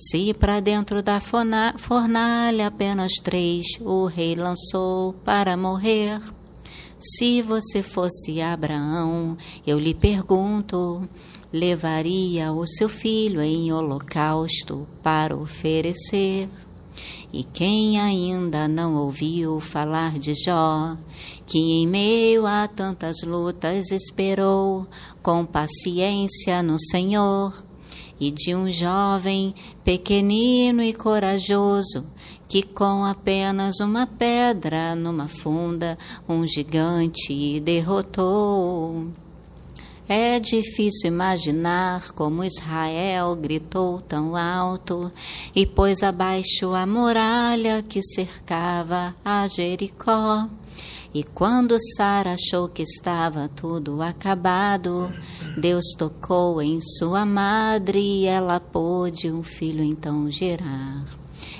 Se 0.00 0.32
para 0.32 0.60
dentro 0.60 1.02
da 1.02 1.20
fornalha 1.20 2.68
apenas 2.68 3.12
três 3.22 3.66
o 3.82 4.06
rei 4.06 4.34
lançou 4.34 5.12
para 5.12 5.58
morrer, 5.58 6.18
se 6.98 7.42
você 7.42 7.82
fosse 7.82 8.40
Abraão, 8.40 9.36
eu 9.66 9.78
lhe 9.78 9.92
pergunto, 9.92 11.06
levaria 11.52 12.50
o 12.50 12.66
seu 12.66 12.88
filho 12.88 13.42
em 13.42 13.70
holocausto 13.70 14.88
para 15.02 15.36
oferecer? 15.36 16.48
E 17.30 17.44
quem 17.44 18.00
ainda 18.00 18.66
não 18.66 18.96
ouviu 18.96 19.60
falar 19.60 20.18
de 20.18 20.32
Jó, 20.32 20.96
que 21.46 21.58
em 21.58 21.86
meio 21.86 22.46
a 22.46 22.66
tantas 22.66 23.22
lutas 23.22 23.90
esperou 23.90 24.86
com 25.22 25.44
paciência 25.44 26.62
no 26.62 26.80
Senhor, 26.80 27.69
e 28.20 28.30
de 28.30 28.54
um 28.54 28.70
jovem 28.70 29.54
pequenino 29.82 30.82
e 30.82 30.92
corajoso 30.92 32.04
que 32.50 32.62
com 32.62 33.04
apenas 33.04 33.78
uma 33.80 34.06
pedra 34.06 34.94
numa 34.94 35.28
funda 35.28 35.96
um 36.28 36.44
gigante 36.46 37.60
derrotou. 37.60 39.06
É 40.08 40.40
difícil 40.40 41.06
imaginar 41.06 42.10
como 42.10 42.42
Israel 42.42 43.36
gritou 43.36 44.00
tão 44.00 44.34
alto 44.34 45.12
e 45.54 45.64
pôs 45.64 46.02
abaixo 46.02 46.74
a 46.74 46.84
muralha 46.84 47.84
que 47.88 48.02
cercava 48.02 49.14
a 49.24 49.46
Jericó. 49.46 50.48
E 51.12 51.24
quando 51.24 51.76
Sara 51.96 52.34
achou 52.34 52.68
que 52.68 52.82
estava 52.82 53.48
tudo 53.48 54.00
acabado, 54.00 55.12
Deus 55.56 55.84
tocou 55.98 56.62
em 56.62 56.80
sua 56.80 57.26
madre 57.26 57.98
e 57.98 58.26
ela 58.26 58.60
pôde 58.60 59.28
um 59.28 59.42
filho 59.42 59.82
então 59.82 60.30
gerar. 60.30 61.04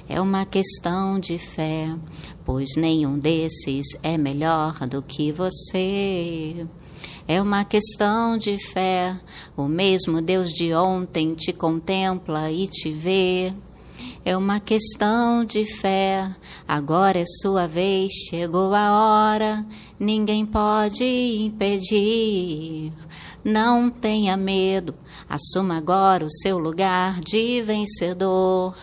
É 0.09 0.21
uma 0.21 0.47
questão 0.47 1.19
de 1.19 1.37
fé, 1.37 1.92
pois 2.45 2.69
nenhum 2.76 3.19
desses 3.19 3.87
é 4.04 4.16
melhor 4.16 4.87
do 4.88 5.02
que 5.02 5.33
você. 5.33 6.64
É 7.26 7.42
uma 7.42 7.64
questão 7.64 8.38
de 8.38 8.57
fé. 8.73 9.19
O 9.57 9.64
mesmo 9.66 10.23
Deus 10.23 10.50
de 10.50 10.73
ontem 10.75 11.35
te 11.35 11.52
contempla 11.52 12.52
e 12.52 12.69
te 12.69 12.92
vê. 12.92 13.52
É 14.22 14.36
uma 14.36 14.60
questão 14.60 15.44
de 15.44 15.64
fé. 15.64 16.30
Agora 16.68 17.18
é 17.18 17.24
sua 17.40 17.66
vez, 17.66 18.12
chegou 18.28 18.74
a 18.74 18.92
hora. 18.92 19.64
Ninguém 19.98 20.44
pode 20.44 21.04
impedir. 21.04 22.92
Não 23.42 23.88
tenha 23.88 24.36
medo, 24.36 24.94
assuma 25.26 25.78
agora 25.78 26.26
o 26.26 26.30
seu 26.30 26.58
lugar 26.58 27.20
de 27.20 27.62
vencedor 27.62 28.76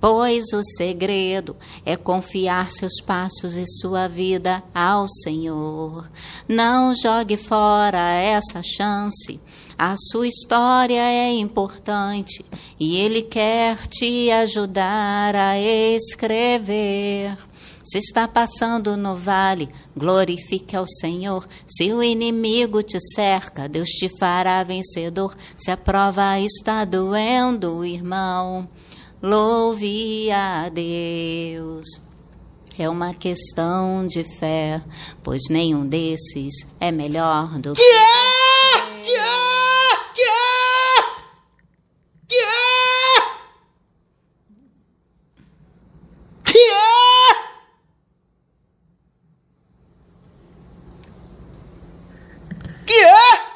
pois 0.00 0.52
o 0.52 0.62
segredo 0.76 1.56
é 1.84 1.96
confiar 1.96 2.70
seus 2.70 3.00
passos 3.04 3.56
e 3.56 3.64
sua 3.80 4.06
vida 4.06 4.62
ao 4.74 5.08
Senhor. 5.08 6.08
Não 6.48 6.94
jogue 6.94 7.36
fora 7.36 7.98
essa 7.98 8.62
chance. 8.62 9.40
A 9.78 9.94
sua 10.10 10.26
história 10.26 11.02
é 11.02 11.30
importante 11.32 12.42
e 12.80 12.96
Ele 12.96 13.22
quer 13.22 13.86
te 13.86 14.30
ajudar 14.30 15.36
a 15.36 15.58
escrever. 15.58 17.36
Se 17.84 17.98
está 17.98 18.26
passando 18.26 18.96
no 18.96 19.14
vale, 19.14 19.68
glorifique 19.94 20.74
ao 20.74 20.86
Senhor. 20.88 21.46
Se 21.68 21.92
o 21.92 22.02
inimigo 22.02 22.82
te 22.82 22.98
cerca, 23.14 23.68
Deus 23.68 23.90
te 23.90 24.10
fará 24.18 24.64
vencedor. 24.64 25.36
Se 25.58 25.70
a 25.70 25.76
prova 25.76 26.40
está 26.40 26.84
doendo, 26.84 27.84
irmão, 27.84 28.66
louve 29.22 30.30
a 30.32 30.70
Deus. 30.70 31.86
É 32.78 32.88
uma 32.88 33.12
questão 33.14 34.06
de 34.06 34.24
fé, 34.38 34.82
pois 35.22 35.42
nenhum 35.50 35.86
desses 35.86 36.66
é 36.80 36.90
melhor 36.90 37.58
do 37.58 37.74
que. 37.74 37.82
Que 37.82 37.88
é? 37.88 38.36
Que 39.02 39.12
é? 39.12 39.56
Que 40.14 40.22
é? 40.22 41.16
Que 42.28 42.34
é? 42.34 42.76
Que 46.44 46.58
é? 46.58 47.06
Que 52.86 53.00
é? 53.00 53.46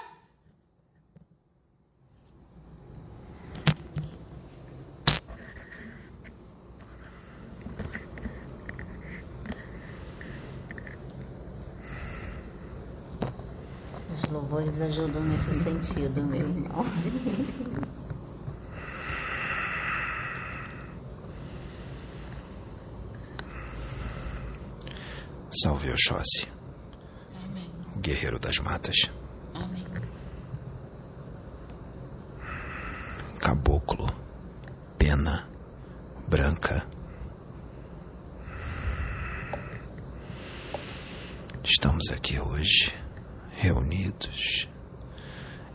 Os 14.13 14.29
louvores 14.31 14.81
ajudam 14.81 15.23
nesse 16.01 16.09
sentido, 16.09 16.23
meu 16.27 16.49
irmão. 16.49 16.85
Salve 25.63 25.91
Oxóssi, 25.91 26.49
Amém. 27.45 27.71
o 27.97 27.99
guerreiro 27.99 28.39
das 28.39 28.59
matas. 28.59 28.97
Amém. 29.55 29.85
Caboclo, 33.41 34.07
pena, 34.97 35.49
branca. 36.29 36.87
Estamos 41.65 42.09
aqui 42.11 42.39
hoje, 42.39 42.95
reunidos, 43.51 44.69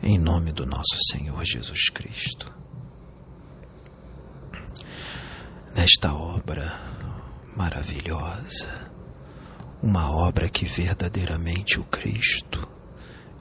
em 0.01 0.17
nome 0.17 0.51
do 0.51 0.65
nosso 0.85 1.01
Senhor 1.09 1.43
Jesus 1.43 1.89
Cristo. 1.89 2.53
Nesta 5.73 6.13
obra 6.13 6.79
maravilhosa, 7.55 8.91
uma 9.81 10.11
obra 10.11 10.47
que 10.47 10.65
verdadeiramente 10.65 11.79
o 11.79 11.83
Cristo 11.85 12.67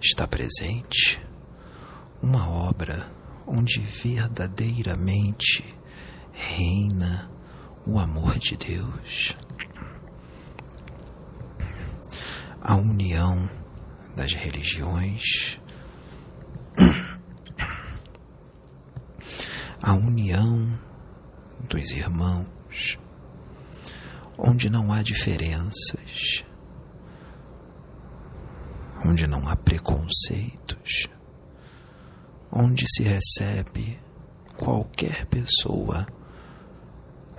está 0.00 0.26
presente, 0.26 1.20
uma 2.22 2.48
obra 2.48 3.12
onde 3.46 3.78
verdadeiramente 3.80 5.62
reina 6.32 7.30
o 7.86 7.98
amor 7.98 8.38
de 8.38 8.56
Deus. 8.56 9.36
A 12.62 12.74
união 12.76 13.50
das 14.16 14.32
religiões, 14.32 15.58
a 19.84 19.92
união 19.92 20.78
dos 21.68 21.90
irmãos, 21.90 22.98
onde 24.38 24.70
não 24.70 24.92
há 24.92 25.02
diferenças, 25.02 26.44
onde 29.04 29.26
não 29.26 29.48
há 29.48 29.54
preconceitos 29.54 31.08
onde 32.56 32.84
se 32.86 33.02
recebe 33.02 34.00
qualquer 34.56 35.26
pessoa 35.26 36.06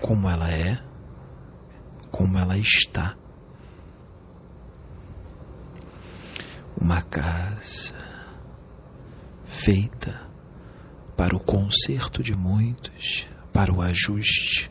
como 0.01 0.29
ela 0.29 0.51
é, 0.51 0.77
como 2.11 2.37
ela 2.37 2.57
está. 2.57 3.15
Uma 6.79 7.01
casa 7.03 7.93
feita 9.45 10.24
para 11.15 11.35
o 11.35 11.39
conserto 11.39 12.21
de 12.21 12.35
muitos, 12.35 13.27
para 13.53 13.71
o 13.71 13.81
ajuste, 13.81 14.69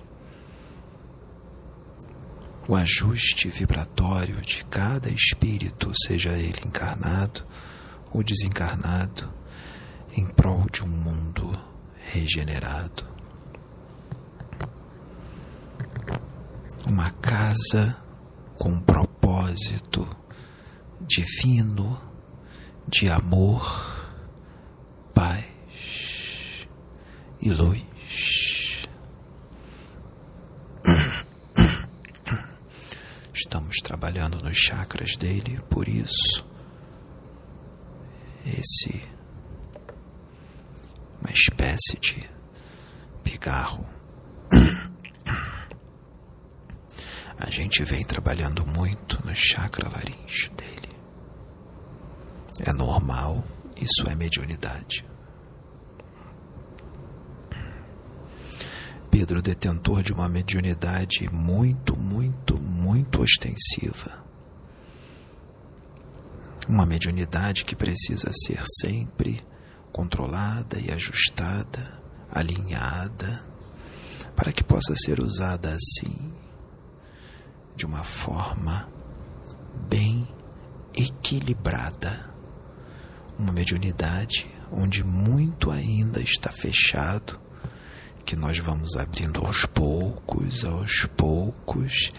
o 2.68 2.74
ajuste 2.74 3.48
vibratório 3.48 4.40
de 4.40 4.64
cada 4.66 5.10
espírito, 5.10 5.92
seja 6.06 6.32
ele 6.32 6.60
encarnado 6.64 7.44
ou 8.10 8.22
desencarnado 8.22 9.32
em 10.16 10.26
prol 10.26 10.66
de 10.70 10.82
um 10.82 10.88
mundo 10.88 11.50
regenerado. 12.12 13.04
Uma 16.86 17.10
casa 17.10 17.96
com 18.56 18.70
um 18.70 18.80
propósito 18.80 20.08
divino 21.00 22.00
de 22.86 23.08
amor, 23.08 24.14
paz 25.12 25.53
e 27.40 27.50
luz. 27.50 28.86
Estamos 33.32 33.76
trabalhando 33.82 34.42
nos 34.42 34.56
chakras 34.56 35.16
dele, 35.16 35.60
por 35.68 35.88
isso 35.88 36.44
esse 38.46 39.02
uma 41.20 41.32
espécie 41.32 41.98
de 42.00 42.28
pigarro. 43.22 43.86
A 47.38 47.50
gente 47.50 47.82
vem 47.84 48.04
trabalhando 48.04 48.66
muito 48.66 49.24
no 49.26 49.34
chakra 49.34 49.88
laríngeo 49.88 50.52
dele. 50.52 50.94
É 52.60 52.72
normal, 52.72 53.42
isso 53.76 54.08
é 54.08 54.14
mediunidade. 54.14 55.04
Pedro, 59.16 59.40
detentor 59.40 60.02
de 60.02 60.12
uma 60.12 60.28
mediunidade 60.28 61.32
muito, 61.32 61.96
muito, 61.96 62.58
muito 62.60 63.22
ostensiva. 63.22 64.24
Uma 66.68 66.84
mediunidade 66.84 67.64
que 67.64 67.76
precisa 67.76 68.32
ser 68.44 68.60
sempre 68.80 69.40
controlada 69.92 70.80
e 70.80 70.90
ajustada 70.90 72.02
alinhada, 72.28 73.48
para 74.34 74.52
que 74.52 74.64
possa 74.64 74.96
ser 74.96 75.20
usada 75.20 75.72
assim, 75.72 76.34
de 77.76 77.86
uma 77.86 78.02
forma 78.02 78.88
bem 79.88 80.26
equilibrada. 80.92 82.34
Uma 83.38 83.52
mediunidade 83.52 84.44
onde 84.72 85.04
muito 85.04 85.70
ainda 85.70 86.20
está 86.20 86.50
fechado, 86.50 87.43
que 88.24 88.34
nós 88.34 88.58
vamos 88.58 88.96
abrindo 88.96 89.44
aos 89.44 89.66
poucos, 89.66 90.64
aos 90.64 91.04
poucos, 91.16 92.10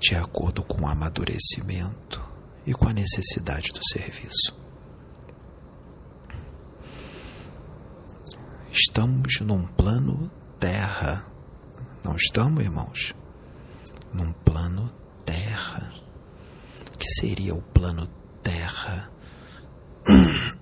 de 0.00 0.16
acordo 0.16 0.62
com 0.62 0.82
o 0.82 0.88
amadurecimento 0.88 2.22
e 2.66 2.72
com 2.72 2.88
a 2.88 2.92
necessidade 2.92 3.68
do 3.72 3.80
serviço. 3.88 4.60
Estamos 8.72 9.40
num 9.40 9.66
plano 9.66 10.30
terra, 10.58 11.26
não 12.02 12.16
estamos, 12.16 12.62
irmãos? 12.62 13.14
Num 14.12 14.32
plano 14.32 14.92
terra. 15.24 15.92
O 16.92 16.98
que 16.98 17.08
seria 17.20 17.54
o 17.54 17.62
plano 17.62 18.08
terra? 18.42 19.10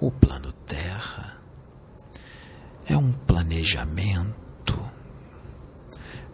O 0.00 0.12
plano 0.12 0.52
terra 0.52 1.07
é 2.88 2.96
um 2.96 3.12
planejamento 3.12 4.78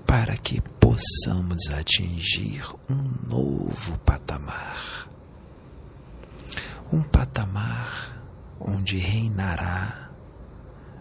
para 0.07 0.37
que 0.37 0.61
possamos 0.79 1.69
atingir 1.69 2.65
um 2.89 3.29
novo 3.29 3.99
patamar. 3.99 5.09
Um 6.93 7.03
patamar 7.03 8.23
onde 8.61 8.99
reinará 8.99 10.11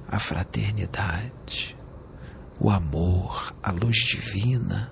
a 0.08 0.18
fraternidade, 0.18 1.78
o 2.60 2.72
amor, 2.72 3.56
a 3.62 3.72
luz 3.72 3.98
divina. 3.98 4.92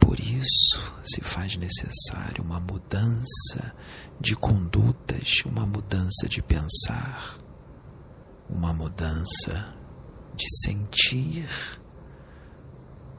Por 0.00 0.18
isso 0.18 0.94
se 1.04 1.20
faz 1.20 1.54
necessário 1.56 2.42
uma 2.42 2.60
mudança 2.60 3.74
de 4.18 4.34
condutas, 4.34 5.42
uma 5.44 5.66
mudança 5.66 6.26
de 6.28 6.40
pensar, 6.40 7.45
uma 8.48 8.72
mudança 8.72 9.74
de 10.34 10.46
sentir, 10.64 11.48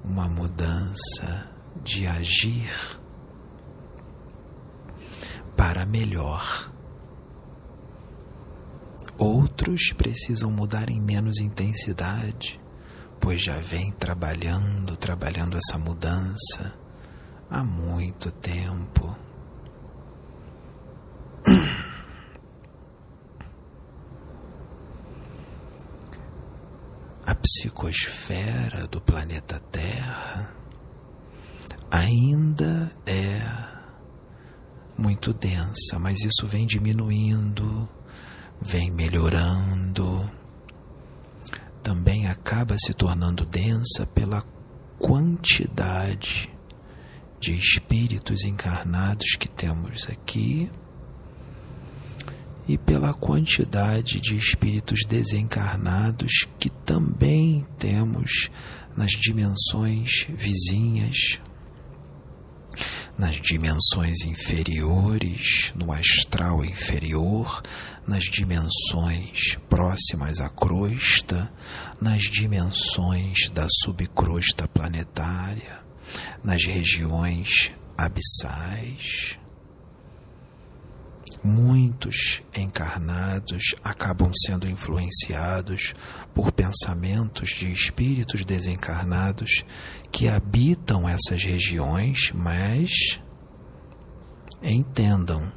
uma 0.03 0.27
mudança 0.27 1.49
de 1.83 2.07
agir 2.07 2.71
para 5.55 5.85
melhor. 5.85 6.71
Outros 9.17 9.91
precisam 9.97 10.51
mudar 10.51 10.89
em 10.89 11.01
menos 11.01 11.39
intensidade, 11.39 12.59
pois 13.19 13.43
já 13.43 13.59
vem 13.59 13.91
trabalhando, 13.93 14.95
trabalhando 14.95 15.57
essa 15.57 15.77
mudança 15.77 16.77
há 17.49 17.63
muito 17.63 18.31
tempo. 18.31 19.26
Psicosfera 27.41 28.87
do 28.87 28.99
planeta 29.01 29.59
Terra 29.71 30.53
ainda 31.91 32.91
é 33.05 33.41
muito 34.97 35.33
densa, 35.33 35.99
mas 35.99 36.21
isso 36.21 36.47
vem 36.47 36.65
diminuindo, 36.65 37.87
vem 38.59 38.91
melhorando. 38.91 40.29
Também 41.83 42.27
acaba 42.27 42.75
se 42.79 42.93
tornando 42.93 43.45
densa 43.45 44.05
pela 44.07 44.43
quantidade 44.97 46.49
de 47.39 47.55
espíritos 47.55 48.43
encarnados 48.43 49.35
que 49.39 49.47
temos 49.47 50.09
aqui 50.09 50.69
e 52.67 52.77
pela 52.77 53.13
quantidade 53.13 54.19
de 54.19 54.35
espíritos 54.35 55.01
desencarnados 55.07 56.45
que 56.59 56.69
também 56.69 57.65
temos 57.77 58.49
nas 58.95 59.11
dimensões 59.11 60.25
vizinhas, 60.27 61.39
nas 63.17 63.39
dimensões 63.41 64.23
inferiores, 64.25 65.71
no 65.75 65.91
astral 65.91 66.63
inferior, 66.65 67.61
nas 68.05 68.23
dimensões 68.25 69.55
próximas 69.69 70.39
à 70.39 70.49
crosta, 70.49 71.51
nas 72.01 72.23
dimensões 72.23 73.49
da 73.51 73.67
subcrosta 73.83 74.67
planetária, 74.67 75.83
nas 76.43 76.63
regiões 76.65 77.71
abissais. 77.97 79.39
Muitos 81.47 82.41
encarnados 82.53 83.73
acabam 83.81 84.29
sendo 84.45 84.69
influenciados 84.69 85.93
por 86.35 86.51
pensamentos 86.51 87.51
de 87.51 87.71
espíritos 87.71 88.43
desencarnados 88.43 89.63
que 90.11 90.27
habitam 90.27 91.07
essas 91.07 91.41
regiões, 91.45 92.33
mas 92.35 92.91
entendam, 94.61 95.49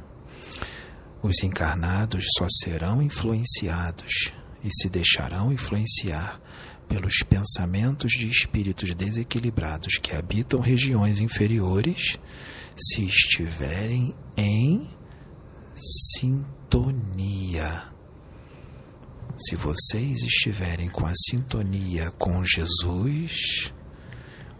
os 1.21 1.43
encarnados 1.43 2.23
só 2.37 2.47
serão 2.63 3.01
influenciados 3.01 4.31
e 4.63 4.69
se 4.71 4.89
deixarão 4.89 5.51
influenciar 5.51 6.39
pelos 6.87 7.17
pensamentos 7.17 8.13
de 8.13 8.29
espíritos 8.29 8.95
desequilibrados 8.95 9.97
que 9.97 10.15
habitam 10.15 10.61
regiões 10.61 11.19
inferiores 11.19 12.17
se 12.77 13.03
estiverem 13.03 14.15
em 14.37 15.00
sintonia. 15.81 17.91
Se 19.37 19.55
vocês 19.55 20.21
estiverem 20.21 20.89
com 20.89 21.05
a 21.05 21.13
sintonia 21.15 22.11
com 22.11 22.45
Jesus, 22.45 23.73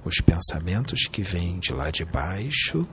os 0.04 0.20
pensamentos 0.20 1.08
que 1.08 1.22
vêm 1.22 1.60
de 1.60 1.74
lá 1.74 1.92
de 1.92 2.04
baixo 2.04 2.88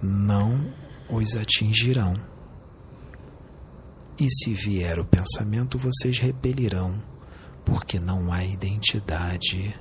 não 0.00 0.72
os 1.08 1.34
atingirão. 1.34 2.14
E 4.18 4.30
se 4.30 4.52
vier 4.52 5.00
o 5.00 5.04
pensamento, 5.04 5.78
vocês 5.78 6.18
repelirão, 6.18 7.02
porque 7.64 7.98
não 7.98 8.32
há 8.32 8.44
identidade 8.44 9.76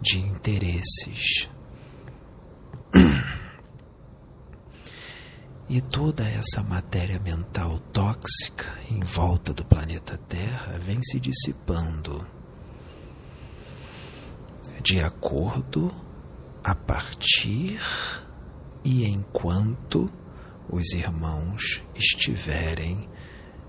de 0.00 0.20
interesses. 0.20 1.48
E 5.68 5.80
toda 5.80 6.28
essa 6.28 6.62
matéria 6.62 7.18
mental 7.20 7.78
tóxica 7.92 8.66
em 8.90 9.00
volta 9.00 9.54
do 9.54 9.64
planeta 9.64 10.18
Terra 10.28 10.78
vem 10.78 11.00
se 11.02 11.18
dissipando. 11.18 12.26
De 14.82 15.00
acordo, 15.00 15.90
a 16.62 16.74
partir 16.74 17.80
e 18.84 19.06
enquanto 19.06 20.12
os 20.68 20.92
irmãos 20.92 21.80
estiverem 21.94 23.08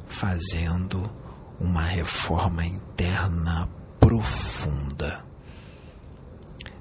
fazendo 0.08 1.12
uma 1.60 1.84
reforma 1.84 2.66
interna 2.66 3.70
profunda, 4.00 5.26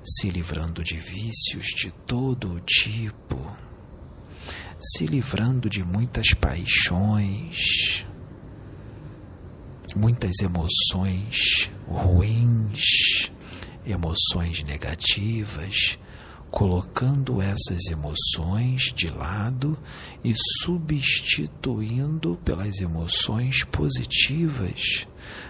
se 0.04 0.30
livrando 0.30 0.82
de 0.82 0.96
vícios 0.96 1.66
de 1.66 1.92
todo 2.06 2.54
o 2.54 2.60
tipo 2.60 3.38
se 4.82 5.06
livrando 5.06 5.70
de 5.70 5.84
muitas 5.84 6.34
paixões, 6.34 8.04
muitas 9.94 10.32
emoções 10.40 11.70
ruins, 11.86 13.30
emoções 13.86 14.64
negativas, 14.64 15.98
colocando 16.50 17.40
essas 17.40 17.86
emoções 17.90 18.92
de 18.92 19.08
lado 19.08 19.78
e 20.24 20.34
substituindo 20.62 22.36
pelas 22.44 22.80
emoções 22.80 23.62
positivas, 23.64 25.06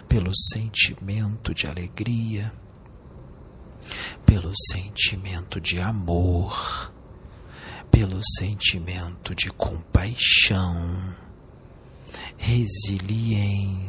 pelo 0.09 0.33
sentimento 0.53 1.55
de 1.55 1.67
alegria, 1.67 2.53
pelo 4.27 4.53
sentimento 4.71 5.59
de 5.59 5.81
amor 5.81 6.92
pelo 7.93 8.21
sentimento 8.39 9.35
de 9.35 9.51
compaixão, 9.51 11.15
resiliência, 12.39 13.87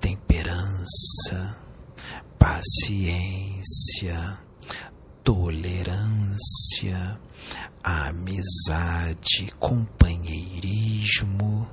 temperança, 0.00 1.60
paciência, 2.38 4.38
tolerância, 5.24 7.20
amizade, 7.82 9.52
companheirismo, 9.58 11.68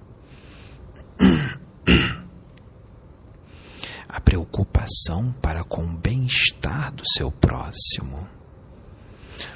a 4.09 4.19
preocupação 4.19 5.31
para 5.33 5.63
com 5.63 5.85
o 5.85 5.97
bem-estar 5.97 6.91
do 6.93 7.03
seu 7.15 7.31
próximo 7.31 8.40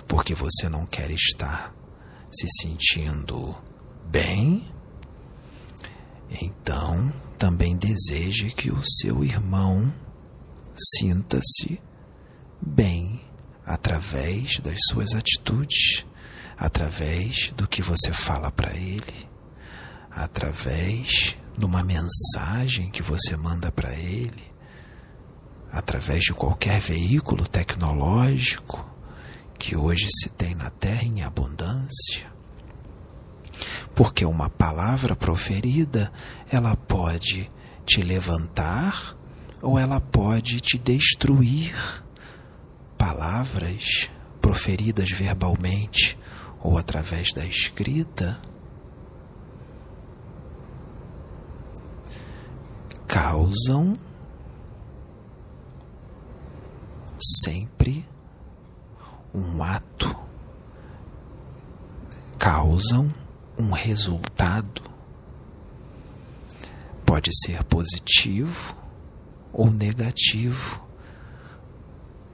porque 0.07 0.33
você 0.35 0.69
não 0.69 0.85
quer 0.85 1.11
estar 1.11 1.73
se 2.31 2.47
sentindo 2.61 3.55
bem, 4.09 4.65
então 6.29 7.11
também 7.37 7.77
deseje 7.77 8.51
que 8.51 8.71
o 8.71 8.81
seu 8.83 9.23
irmão 9.23 9.93
sinta-se 10.97 11.81
bem 12.61 13.21
através 13.65 14.59
das 14.59 14.77
suas 14.89 15.13
atitudes, 15.13 16.05
através 16.57 17.51
do 17.55 17.67
que 17.67 17.81
você 17.81 18.11
fala 18.11 18.51
para 18.51 18.75
ele, 18.75 19.27
através 20.11 21.35
de 21.57 21.65
uma 21.65 21.83
mensagem 21.83 22.89
que 22.89 23.01
você 23.01 23.35
manda 23.35 23.71
para 23.71 23.93
ele, 23.95 24.43
através 25.71 26.21
de 26.21 26.33
qualquer 26.33 26.79
veículo 26.79 27.47
tecnológico 27.47 28.94
que 29.57 29.75
hoje 29.75 30.07
se 30.09 30.29
tem 30.29 30.53
na 30.55 30.69
Terra 30.69 31.03
em 31.03 31.23
abundância. 31.23 32.31
Porque 33.93 34.25
uma 34.25 34.49
palavra 34.49 35.15
proferida, 35.15 36.11
ela 36.51 36.75
pode 36.75 37.49
te 37.85 38.01
levantar 38.01 39.15
ou 39.61 39.79
ela 39.79 39.99
pode 39.99 40.59
te 40.59 40.77
destruir. 40.77 41.73
Palavras 42.97 44.09
proferidas 44.41 45.09
verbalmente 45.11 46.17
ou 46.61 46.77
através 46.77 47.31
da 47.33 47.45
escrita 47.45 48.41
causam 53.07 53.97
sempre 57.19 58.05
um 59.35 59.61
ato, 59.61 60.15
causam 62.39 63.13
um 63.57 63.71
resultado. 63.71 64.81
Pode 67.05 67.29
ser 67.43 67.63
positivo 67.65 68.75
ou 69.51 69.69
negativo. 69.69 70.81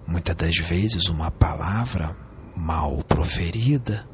Muitas 0.05 0.35
das 0.35 0.57
vezes, 0.57 1.07
uma 1.07 1.31
palavra 1.31 2.15
mal 2.55 3.03
proferida 3.03 4.07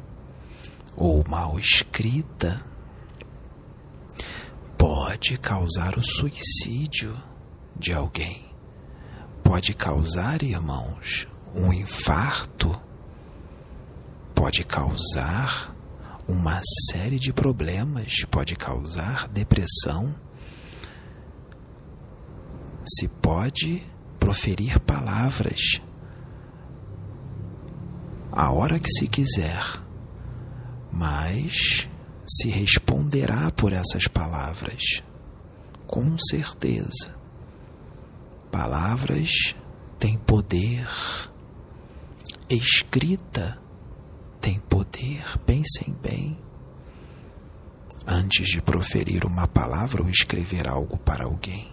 ou 0.96 1.24
mal 1.28 1.60
escrita 1.60 2.66
pode 4.78 5.38
causar 5.38 5.98
o 5.98 6.04
suicídio 6.04 7.16
de 7.76 7.94
alguém. 7.94 8.46
Pode 9.44 9.74
causar, 9.74 10.44
irmãos, 10.44 11.28
um 11.58 11.74
infarto. 11.74 12.80
Pode 14.34 14.64
causar 14.64 15.76
uma 16.28 16.62
série 16.92 17.18
de 17.18 17.34
problemas, 17.34 18.24
pode 18.30 18.56
causar 18.56 19.28
depressão. 19.28 20.14
Se 22.86 23.08
pode 23.08 23.84
proferir 24.20 24.80
palavras 24.80 25.82
a 28.32 28.52
hora 28.52 28.80
que 28.80 28.90
se 28.92 29.08
quiser, 29.08 29.64
mas 30.92 31.88
se 32.28 32.50
responderá 32.50 33.50
por 33.52 33.74
essas 33.74 34.08
palavras, 34.08 35.02
com 35.88 36.18
certeza. 36.20 37.18
Palavras 38.52 39.56
têm 39.98 40.18
poder, 40.18 40.88
escrita 42.50 43.62
tem 44.40 44.60
poder, 44.60 45.38
pensem 45.46 45.94
bem. 46.02 46.38
Antes 48.06 48.48
de 48.48 48.62
proferir 48.62 49.26
uma 49.26 49.48
palavra 49.48 50.02
ou 50.02 50.10
escrever 50.10 50.66
algo 50.68 50.98
para 50.98 51.26
alguém, 51.26 51.68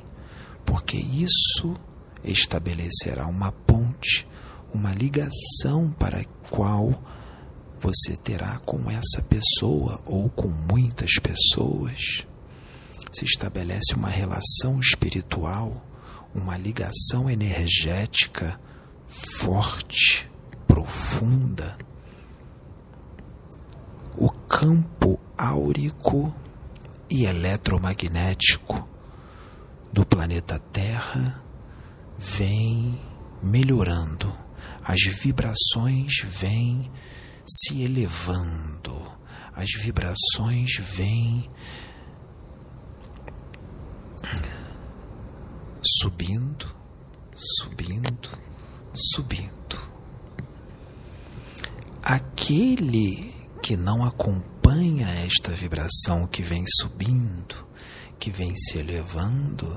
porque 0.65 0.97
isso 0.97 1.77
estabelecerá 2.25 3.27
uma 3.27 3.53
ponte, 3.53 4.27
uma 4.73 4.93
ligação 4.93 5.93
para 5.97 6.21
a 6.23 6.25
qual 6.51 7.01
você 7.81 8.17
terá 8.17 8.59
com 8.61 8.91
essa 8.91 9.23
pessoa 9.23 10.03
ou 10.05 10.29
com 10.29 10.49
muitas 10.49 11.13
pessoas. 11.21 12.27
Se 13.13 13.25
estabelece 13.25 13.95
uma 13.95 14.09
relação 14.09 14.81
espiritual, 14.81 15.87
uma 16.35 16.57
ligação 16.57 17.31
energética 17.31 18.59
forte, 19.39 20.29
profunda. 20.75 21.79
O 24.17 24.29
campo 24.29 25.21
áurico 25.39 26.35
e 27.09 27.27
eletromagnético 27.27 28.89
do 29.93 30.05
planeta 30.05 30.59
Terra 30.73 31.41
vem 32.19 33.01
melhorando, 33.41 34.37
as 34.83 35.01
vibrações 35.23 36.13
vêm 36.25 36.91
se 37.47 37.81
elevando, 37.81 39.01
as 39.55 39.71
vibrações 39.81 40.73
vêm 40.81 41.49
subindo, 46.01 46.75
subindo, 47.37 48.31
subindo. 48.93 49.94
Aquele 52.07 53.35
que 53.63 53.79
não 53.79 54.05
acompanha 54.05 55.09
esta 55.25 55.53
vibração 55.53 56.27
que 56.27 56.43
vem 56.43 56.63
subindo, 56.79 57.67
que 58.19 58.31
vem 58.31 58.55
se 58.55 58.77
elevando, 58.77 59.75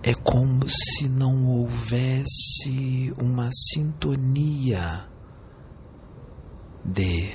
é 0.00 0.14
como 0.14 0.68
se 0.68 1.08
não 1.08 1.48
houvesse 1.48 3.12
uma 3.18 3.50
sintonia 3.52 5.08
de 6.84 7.34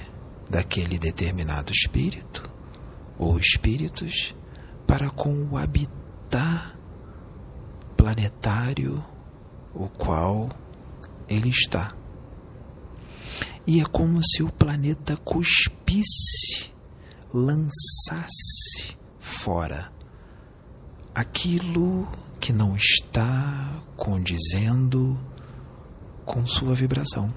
daquele 0.50 0.98
determinado 0.98 1.74
espírito 1.74 2.50
ou 3.20 3.38
espíritos 3.38 4.34
para 4.88 5.10
com 5.10 5.50
o 5.50 5.58
habitat 5.58 6.74
planetário 7.98 9.04
o 9.76 9.90
qual 9.90 10.48
ele 11.28 11.50
está. 11.50 11.97
E 13.68 13.82
é 13.82 13.84
como 13.84 14.22
se 14.24 14.42
o 14.42 14.50
planeta 14.50 15.18
cuspisse, 15.18 16.72
lançasse 17.34 18.98
fora 19.20 19.92
aquilo 21.14 22.08
que 22.40 22.54
não 22.54 22.78
está 22.78 23.84
condizendo 23.98 25.20
com 26.26 26.48
sua 26.48 26.74
vibração, 26.74 27.34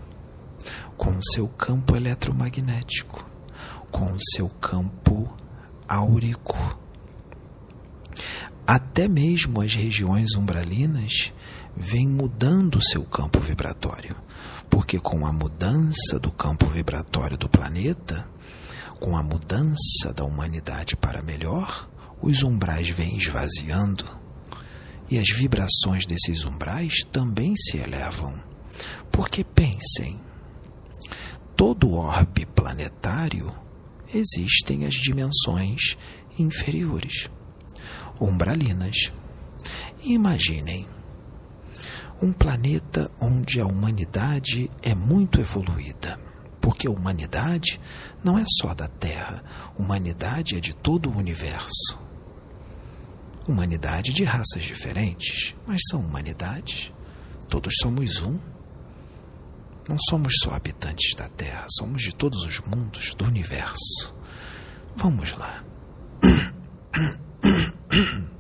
com 0.97 1.21
seu 1.21 1.49
campo 1.49 1.97
eletromagnético, 1.97 3.29
com 3.91 4.17
seu 4.37 4.49
campo 4.49 5.29
áurico. 5.89 6.79
Até 8.65 9.09
mesmo 9.09 9.61
as 9.61 9.75
regiões 9.75 10.37
umbralinas 10.37 11.33
vêm 11.77 12.07
mudando 12.07 12.81
seu 12.81 13.03
campo 13.03 13.41
vibratório, 13.41 14.15
porque 14.71 15.01
com 15.01 15.27
a 15.27 15.33
mudança 15.33 16.19
do 16.21 16.31
campo 16.31 16.67
vibratório 16.67 17.37
do 17.37 17.49
planeta, 17.49 18.27
com 19.01 19.17
a 19.17 19.23
mudança 19.23 20.13
da 20.15 20.25
humanidade 20.25 20.97
para 20.97 21.21
melhor, 21.23 21.91
os 22.23 22.43
umbrais 22.43 22.89
vêm 22.89 23.17
esvaziando 23.19 24.05
e 25.11 25.19
as 25.19 25.29
vibrações 25.37 26.07
desses 26.07 26.45
umbrais 26.45 27.01
também 27.11 27.55
se 27.57 27.79
elevam. 27.79 28.33
Porque 29.11 29.43
pensem, 29.43 30.21
todo 31.57 31.93
orbe 31.93 32.47
planetário 32.47 33.53
existem 34.15 34.87
as 34.87 34.95
dimensões 34.95 35.97
inferiores, 36.39 37.29
umbralinas. 38.21 39.13
Imaginem 40.05 40.87
um 42.23 42.33
planeta 42.33 43.11
onde 43.21 43.61
a 43.61 43.67
humanidade 43.67 44.71
é 44.83 44.95
muito 44.95 45.41
evoluída. 45.41 46.19
Porque 46.61 46.87
a 46.87 46.91
humanidade 46.91 47.81
não 48.23 48.39
é 48.39 48.45
só 48.61 48.75
da 48.75 48.87
Terra, 48.87 49.43
humanidade 49.79 50.57
é 50.57 50.61
de 50.61 50.75
todo 50.75 51.09
o 51.09 51.17
universo 51.17 52.11
humanidade 53.51 54.13
de 54.13 54.25
raças 54.25 54.63
diferentes, 54.63 55.55
mas 55.67 55.81
são 55.91 56.01
humanidades. 56.01 56.93
Todos 57.49 57.75
somos 57.81 58.21
um. 58.21 58.39
Não 59.89 59.97
somos 60.09 60.35
só 60.43 60.55
habitantes 60.55 61.17
da 61.17 61.29
Terra, 61.29 61.67
somos 61.79 62.03
de 62.03 62.15
todos 62.15 62.45
os 62.45 62.61
mundos 62.61 63.15
do 63.15 63.25
universo. 63.25 64.15
Vamos 64.97 65.37
lá. 65.37 65.65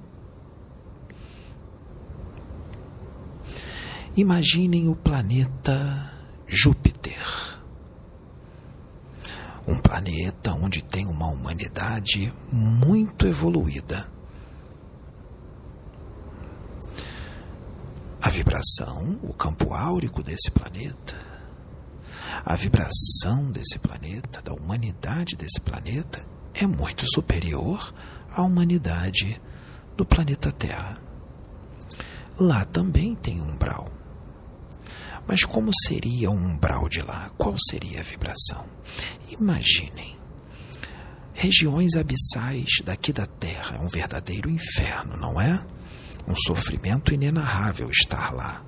Imaginem 4.16 4.88
o 4.88 4.96
planeta 4.96 6.12
Júpiter. 6.44 7.16
Um 9.68 9.79
planeta 9.79 10.53
onde 10.53 10.83
tem 10.83 11.07
uma 11.07 11.29
humanidade 11.29 12.33
muito 12.51 13.25
evoluída. 13.25 14.11
A 18.20 18.29
vibração, 18.29 19.20
o 19.23 19.33
campo 19.33 19.73
áurico 19.73 20.25
desse 20.25 20.51
planeta, 20.51 21.16
a 22.44 22.57
vibração 22.57 23.53
desse 23.53 23.79
planeta, 23.79 24.42
da 24.42 24.53
humanidade 24.53 25.37
desse 25.37 25.61
planeta, 25.61 26.27
é 26.53 26.66
muito 26.66 27.07
superior 27.07 27.94
à 28.29 28.42
humanidade 28.42 29.40
do 29.96 30.05
planeta 30.05 30.51
Terra. 30.51 31.01
Lá 32.37 32.64
também 32.64 33.14
tem 33.14 33.40
umbral. 33.40 34.00
Mas 35.31 35.45
como 35.45 35.71
seria 35.87 36.29
o 36.29 36.35
umbral 36.35 36.88
de 36.88 37.03
lá? 37.03 37.31
Qual 37.38 37.55
seria 37.71 38.01
a 38.01 38.03
vibração? 38.03 38.69
Imaginem. 39.31 40.16
Regiões 41.33 41.95
abissais 41.95 42.69
daqui 42.85 43.12
da 43.12 43.27
Terra 43.27 43.77
é 43.77 43.79
um 43.79 43.87
verdadeiro 43.87 44.51
inferno, 44.51 45.16
não 45.16 45.40
é? 45.40 45.64
Um 46.27 46.35
sofrimento 46.35 47.14
inenarrável 47.14 47.88
estar 47.90 48.35
lá. 48.35 48.64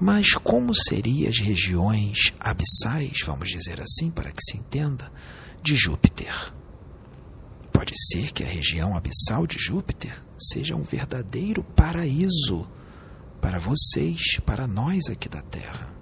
Mas 0.00 0.30
como 0.32 0.74
seriam 0.74 1.28
as 1.28 1.38
regiões 1.38 2.32
abissais, 2.40 3.18
vamos 3.26 3.50
dizer 3.50 3.82
assim, 3.82 4.10
para 4.10 4.32
que 4.32 4.40
se 4.42 4.56
entenda, 4.56 5.12
de 5.62 5.76
Júpiter? 5.76 6.54
Pode 7.70 7.92
ser 8.10 8.32
que 8.32 8.42
a 8.42 8.48
região 8.48 8.96
abissal 8.96 9.46
de 9.46 9.58
Júpiter 9.58 10.22
seja 10.38 10.74
um 10.74 10.84
verdadeiro 10.84 11.62
paraíso 11.62 12.66
para 13.42 13.58
vocês, 13.58 14.38
para 14.46 14.66
nós 14.68 15.10
aqui 15.10 15.28
da 15.28 15.42
Terra. 15.42 15.92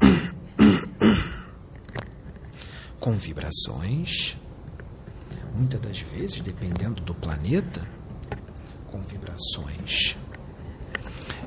Com 3.00 3.18
vibrações, 3.18 4.38
muitas 5.54 5.80
das 5.80 5.98
vezes, 6.00 6.40
dependendo 6.40 7.02
do 7.02 7.14
planeta, 7.14 7.86
com 8.90 9.02
vibrações 9.02 10.16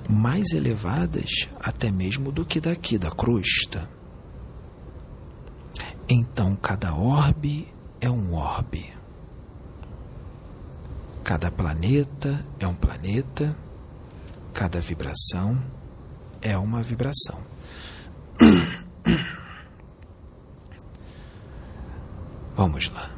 mais 0.09 0.51
elevadas 0.51 1.47
até 1.59 1.89
mesmo 1.91 2.31
do 2.31 2.45
que 2.45 2.59
daqui 2.59 2.97
da 2.97 3.11
crosta. 3.11 3.89
Então, 6.09 6.55
cada 6.55 6.93
orbe 6.95 7.67
é 8.01 8.09
um 8.09 8.33
orbe. 8.33 8.91
Cada 11.23 11.49
planeta 11.49 12.45
é 12.59 12.67
um 12.67 12.75
planeta, 12.75 13.55
cada 14.53 14.79
vibração 14.79 15.59
é 16.41 16.55
uma 16.57 16.83
vibração. 16.83 17.43
Vamos 22.55 22.87
lá. 22.89 23.11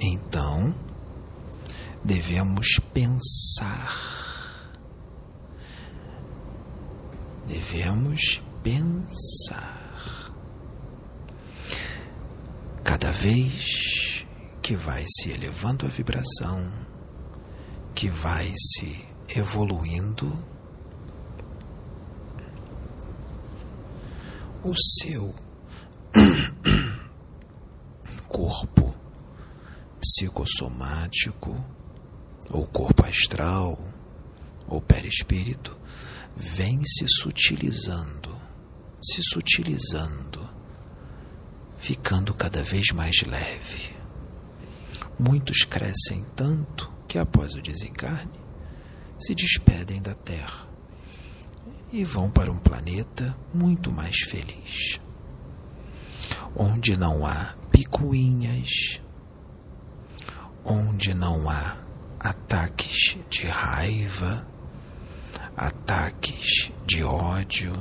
Então, 0.00 0.74
devemos 2.04 2.80
pensar. 2.92 3.96
Devemos 7.46 8.42
pensar. 8.62 10.32
Cada 12.82 13.12
vez 13.12 14.26
que 14.60 14.74
vai 14.74 15.04
se 15.06 15.30
elevando 15.30 15.86
a 15.86 15.88
vibração, 15.88 16.70
que 17.94 18.08
vai 18.08 18.52
se 18.56 19.09
evoluindo, 19.34 20.36
o 24.62 24.74
seu 24.98 25.34
corpo 28.28 28.94
psicossomático, 30.00 31.64
ou 32.50 32.66
corpo 32.66 33.06
astral, 33.06 33.78
ou 34.66 34.80
perispírito, 34.80 35.78
vem 36.36 36.82
se 36.84 37.06
sutilizando, 37.08 38.36
se 39.00 39.22
sutilizando, 39.22 40.48
ficando 41.78 42.34
cada 42.34 42.62
vez 42.62 42.90
mais 42.92 43.22
leve. 43.22 43.94
Muitos 45.18 45.64
crescem 45.64 46.24
tanto 46.34 46.90
que 47.06 47.18
após 47.18 47.54
o 47.54 47.62
desencarne 47.62 48.39
se 49.20 49.34
despedem 49.34 50.00
da 50.00 50.14
Terra 50.14 50.68
e 51.92 52.04
vão 52.04 52.30
para 52.30 52.50
um 52.50 52.58
planeta 52.58 53.36
muito 53.52 53.92
mais 53.92 54.16
feliz, 54.30 55.00
onde 56.56 56.96
não 56.96 57.26
há 57.26 57.56
picuinhas, 57.70 59.00
onde 60.64 61.12
não 61.14 61.48
há 61.50 61.78
ataques 62.18 63.18
de 63.28 63.46
raiva, 63.46 64.46
ataques 65.56 66.70
de 66.86 67.02
ódio, 67.02 67.72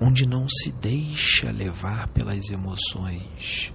onde 0.00 0.26
não 0.26 0.46
se 0.48 0.70
deixa 0.72 1.50
levar 1.50 2.08
pelas 2.08 2.48
emoções, 2.50 3.72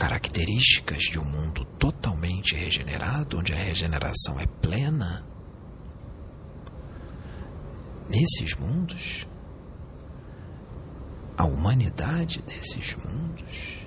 características 0.00 1.02
de 1.02 1.18
um 1.18 1.24
mundo 1.26 1.62
totalmente 1.78 2.54
regenerado, 2.54 3.38
onde 3.38 3.52
a 3.52 3.56
regeneração 3.56 4.40
é 4.40 4.46
plena. 4.46 5.26
Nesses 8.08 8.54
mundos, 8.54 9.26
a 11.36 11.44
humanidade 11.44 12.40
desses 12.40 12.94
mundos 12.94 13.86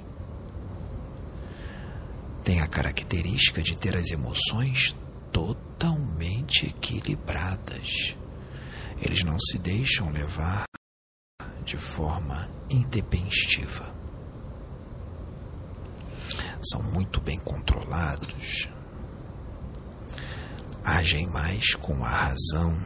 tem 2.43 2.61
a 2.61 2.67
característica 2.67 3.63
de 3.63 3.75
ter 3.75 3.95
as 3.95 4.11
emoções 4.11 4.95
totalmente 5.31 6.67
equilibradas. 6.67 8.15
Eles 9.01 9.23
não 9.23 9.39
se 9.39 9.57
deixam 9.57 10.11
levar 10.11 10.65
de 11.65 11.77
forma 11.77 12.53
intempestiva. 12.69 13.92
São 16.63 16.81
muito 16.81 17.19
bem 17.19 17.39
controlados, 17.39 18.69
agem 20.83 21.27
mais 21.27 21.75
com 21.75 22.05
a 22.05 22.09
razão, 22.09 22.77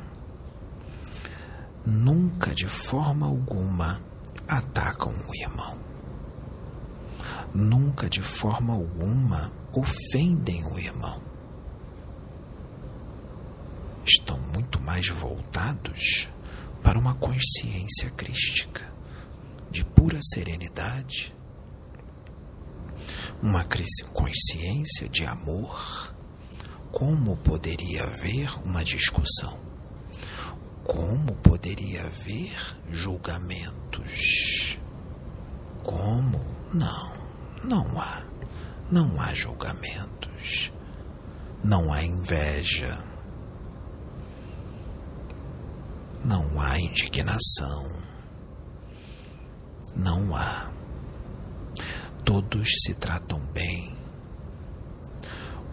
nunca 1.86 2.56
de 2.56 2.68
forma 2.68 3.28
alguma 3.28 4.02
atacam 4.48 5.14
o 5.28 5.36
irmão 5.36 5.88
nunca 7.54 8.10
de 8.10 8.22
forma 8.22 8.74
alguma 8.74 9.52
ofendem 9.74 10.64
o 10.66 10.80
irmão. 10.80 11.22
Estão 14.06 14.40
muito 14.40 14.80
mais 14.80 15.10
voltados 15.10 16.30
para 16.82 16.98
uma 16.98 17.16
consciência 17.16 18.10
crística, 18.12 18.88
de 19.70 19.84
pura 19.84 20.20
serenidade, 20.22 21.36
uma 23.42 23.66
consciência 24.14 25.08
de 25.10 25.26
amor. 25.26 26.14
Como 26.92 27.38
poderia 27.38 28.04
haver 28.04 28.50
uma 28.64 28.84
discussão? 28.84 29.60
Como 30.84 31.36
poderia 31.38 32.06
haver 32.06 32.78
julgamentos? 32.90 34.80
Como? 35.84 36.44
Não. 36.74 37.14
Não 37.64 38.00
há. 38.00 38.24
Não 38.90 39.20
há 39.22 39.34
julgamentos. 39.34 40.72
Não 41.64 41.92
há 41.92 42.04
inveja. 42.04 43.04
Não 46.24 46.60
há 46.60 46.80
indignação. 46.80 47.92
Não 49.96 50.36
há. 50.36 50.77
Todos 52.28 52.68
se 52.84 52.94
tratam 52.94 53.40
bem. 53.54 53.96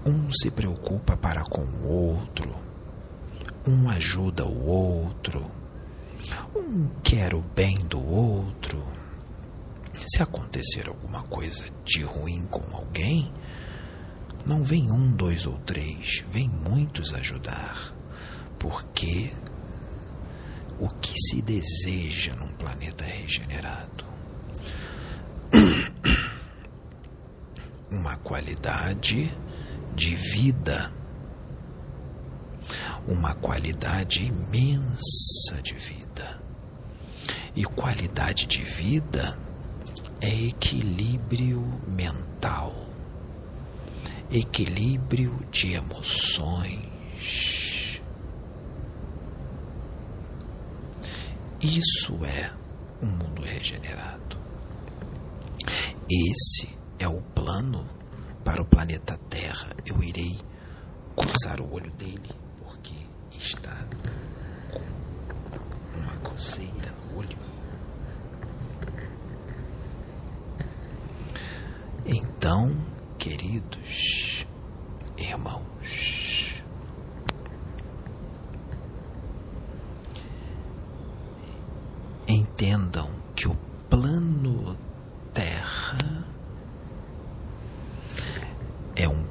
Um 0.06 0.30
se 0.30 0.52
preocupa 0.52 1.16
para 1.16 1.42
com 1.42 1.64
o 1.64 1.88
outro. 1.88 2.54
Um 3.66 3.90
ajuda 3.90 4.46
o 4.46 4.66
outro. 4.66 5.50
Um 6.54 6.88
quer 7.02 7.34
o 7.34 7.42
bem 7.42 7.78
do 7.80 8.00
outro 8.00 8.94
se 10.06 10.22
acontecer 10.22 10.86
alguma 10.86 11.22
coisa 11.24 11.64
de 11.84 12.02
ruim 12.02 12.46
com 12.46 12.76
alguém, 12.76 13.32
não 14.46 14.62
vem 14.64 14.90
um, 14.90 15.14
dois 15.16 15.46
ou 15.46 15.58
três, 15.60 16.22
vem 16.30 16.48
muitos 16.48 17.14
ajudar, 17.14 17.94
porque 18.58 19.32
o 20.78 20.88
que 20.88 21.14
se 21.28 21.40
deseja 21.40 22.34
num 22.36 22.52
planeta 22.52 23.04
regenerado? 23.04 24.13
Uma 27.94 28.16
qualidade 28.16 29.32
de 29.94 30.16
vida, 30.16 30.92
uma 33.06 33.36
qualidade 33.36 34.24
imensa 34.24 35.62
de 35.62 35.74
vida. 35.74 36.42
E 37.54 37.64
qualidade 37.64 38.46
de 38.46 38.64
vida 38.64 39.38
é 40.20 40.48
equilíbrio 40.48 41.62
mental, 41.86 42.74
equilíbrio 44.28 45.46
de 45.52 45.74
emoções. 45.74 48.02
Isso 51.60 52.24
é 52.24 52.52
um 53.00 53.06
mundo 53.06 53.42
regenerado. 53.42 54.36
Esse 56.10 56.82
é 56.98 57.08
o 57.08 57.20
plano 57.20 57.88
para 58.44 58.62
o 58.62 58.64
planeta 58.64 59.18
Terra. 59.28 59.74
Eu 59.86 60.02
irei 60.02 60.40
coçar 61.14 61.60
o 61.60 61.72
olho 61.72 61.90
dele 61.92 62.30
porque 62.62 62.94
está 63.32 63.76
com 64.72 65.98
uma 65.98 66.16
coceira 66.30 66.92
no 66.92 67.18
olho. 67.18 67.38
Então, 72.06 72.76
queridos 73.18 74.46
irmãos, 75.16 76.62
entendam 82.28 83.10
que 83.34 83.48
o 83.48 83.54
plano 83.88 84.76
Terra 85.32 85.96
é 88.96 89.08
um 89.08 89.26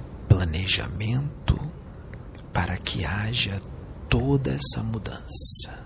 planejamento 0.64 1.60
para 2.54 2.78
que 2.78 3.04
haja 3.04 3.62
toda 4.10 4.52
essa 4.52 4.84
mudança. 4.84 5.84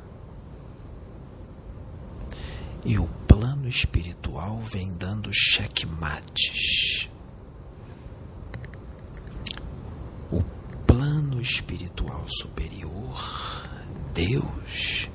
E 2.85 2.97
o 2.97 3.07
plano 3.27 3.67
espiritual 3.67 4.61
vem 4.61 4.93
dando 4.93 5.29
checkmates. 5.33 7.09
O 10.31 10.43
plano 10.85 11.41
espiritual 11.41 12.25
superior, 12.29 13.69
Deus, 14.13 15.09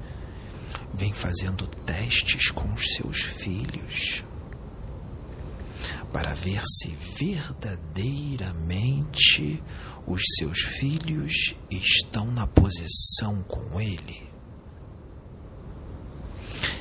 vem 0.93 1.13
fazendo 1.13 1.67
testes 1.67 2.51
com 2.51 2.73
os 2.75 2.95
seus 2.95 3.23
filhos 3.23 4.25
para 6.13 6.35
ver 6.35 6.61
se 6.63 6.91
verdadeiramente 7.19 9.63
os 10.07 10.23
seus 10.39 10.61
filhos 10.79 11.57
estão 11.71 12.31
na 12.31 12.47
posição 12.47 13.43
com 13.45 13.81
ele, 13.81 14.29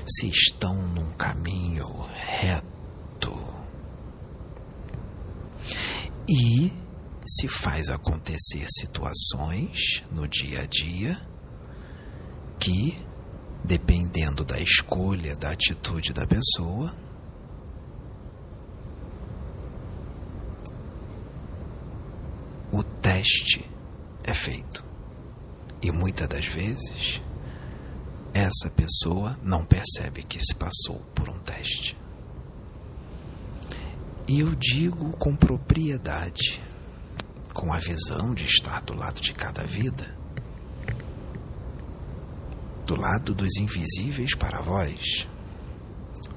se 0.05 0.27
estão 0.27 0.75
num 0.89 1.13
caminho 1.13 1.87
reto. 2.13 2.69
E 6.27 6.69
se 7.25 7.47
faz 7.47 7.89
acontecer 7.89 8.65
situações 8.69 10.03
no 10.11 10.27
dia 10.27 10.61
a 10.61 10.65
dia 10.65 11.15
que, 12.59 13.01
dependendo 13.63 14.43
da 14.43 14.59
escolha, 14.59 15.33
da 15.35 15.51
atitude 15.51 16.11
da 16.13 16.27
pessoa, 16.27 16.93
o 22.71 22.81
teste 23.11 23.69
é 24.23 24.33
feito. 24.33 24.85
E 25.81 25.91
muitas 25.91 26.29
das 26.29 26.45
vezes, 26.45 27.21
essa 28.33 28.69
pessoa 28.69 29.37
não 29.43 29.65
percebe 29.65 30.23
que 30.23 30.39
se 30.39 30.55
passou 30.55 30.99
por 31.13 31.27
um 31.27 31.37
teste. 31.39 31.97
E 34.29 34.39
eu 34.39 34.55
digo 34.55 35.11
com 35.17 35.35
propriedade, 35.35 36.61
com 37.53 37.73
a 37.73 37.79
visão 37.79 38.33
de 38.33 38.45
estar 38.45 38.81
do 38.83 38.93
lado 38.93 39.19
de 39.19 39.33
cada 39.33 39.65
vida, 39.65 40.17
do 42.85 42.95
lado 42.95 43.35
dos 43.35 43.57
invisíveis 43.57 44.35
para 44.35 44.61
vós, 44.61 45.27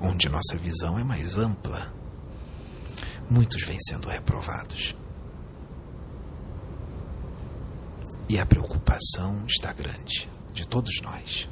onde 0.01 0.29
nossa 0.29 0.57
visão 0.57 0.99
é 0.99 1.05
mais 1.05 1.39
ampla. 1.39 1.95
Muitos 3.31 3.63
vêm 3.63 3.79
sendo 3.81 4.09
reprovados. 4.09 4.97
E 8.29 8.39
a 8.39 8.47
preocupação 8.47 9.45
está 9.47 9.73
grande 9.73 10.29
de 10.53 10.67
todos 10.67 11.01
nós. 11.03 11.49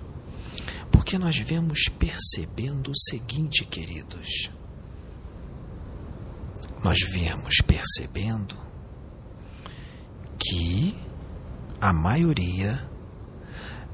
Porque 0.90 1.18
nós 1.18 1.38
vemos 1.38 1.84
percebendo 1.98 2.90
o 2.90 2.96
seguinte, 2.96 3.64
queridos. 3.64 4.50
Nós 6.82 6.98
viemos 7.12 7.56
percebendo 7.66 8.56
que 10.38 10.96
a 11.80 11.92
maioria 11.92 12.88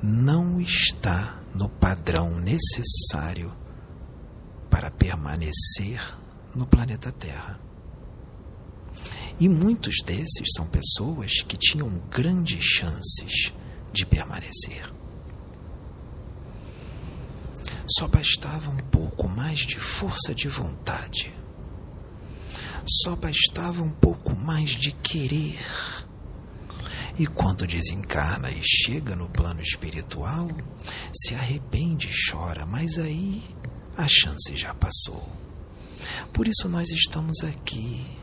não 0.02 0.60
está 0.60 1.40
no 1.54 1.68
padrão 1.68 2.38
necessário 2.38 3.54
para 4.70 4.90
permanecer 4.90 6.00
no 6.54 6.66
planeta 6.66 7.10
Terra. 7.10 7.67
E 9.40 9.48
muitos 9.48 9.96
desses 10.04 10.48
são 10.56 10.66
pessoas 10.66 11.42
que 11.42 11.56
tinham 11.56 11.88
grandes 12.10 12.64
chances 12.64 13.52
de 13.92 14.04
permanecer. 14.04 14.92
Só 17.96 18.08
bastava 18.08 18.68
um 18.70 18.78
pouco 18.78 19.28
mais 19.28 19.60
de 19.60 19.78
força 19.78 20.34
de 20.34 20.48
vontade. 20.48 21.32
Só 23.02 23.14
bastava 23.14 23.80
um 23.82 23.92
pouco 23.92 24.34
mais 24.34 24.70
de 24.70 24.92
querer. 24.92 25.64
E 27.16 27.26
quando 27.26 27.66
desencarna 27.66 28.50
e 28.50 28.60
chega 28.64 29.14
no 29.14 29.28
plano 29.28 29.60
espiritual, 29.60 30.48
se 31.14 31.34
arrepende 31.34 32.08
e 32.08 32.30
chora, 32.30 32.66
mas 32.66 32.98
aí 32.98 33.42
a 33.96 34.06
chance 34.08 34.56
já 34.56 34.74
passou. 34.74 35.28
Por 36.32 36.46
isso 36.46 36.68
nós 36.68 36.88
estamos 36.90 37.42
aqui 37.42 38.17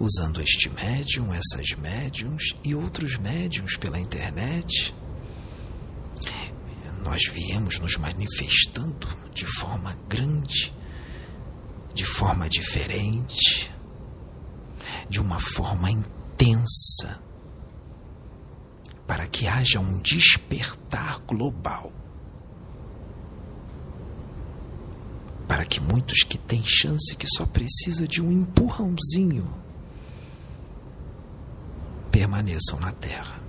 usando 0.00 0.40
este 0.40 0.70
médium, 0.70 1.30
essas 1.34 1.76
médiums 1.76 2.54
e 2.64 2.74
outros 2.74 3.18
médiums 3.18 3.76
pela 3.76 4.00
internet. 4.00 4.94
Nós 7.02 7.22
viemos 7.30 7.78
nos 7.78 7.96
manifestando 7.98 9.06
de 9.34 9.44
forma 9.44 9.94
grande, 10.08 10.72
de 11.92 12.04
forma 12.06 12.48
diferente, 12.48 13.70
de 15.08 15.20
uma 15.20 15.38
forma 15.38 15.90
intensa, 15.90 17.20
para 19.06 19.26
que 19.26 19.46
haja 19.46 19.80
um 19.80 20.00
despertar 20.00 21.20
global. 21.26 21.92
Para 25.46 25.66
que 25.66 25.80
muitos 25.80 26.22
que 26.22 26.38
têm 26.38 26.62
chance 26.64 27.14
que 27.16 27.26
só 27.36 27.44
precisa 27.44 28.06
de 28.06 28.22
um 28.22 28.30
empurrãozinho 28.30 29.69
permaneçam 32.20 32.78
na 32.78 32.92
Terra, 32.92 33.42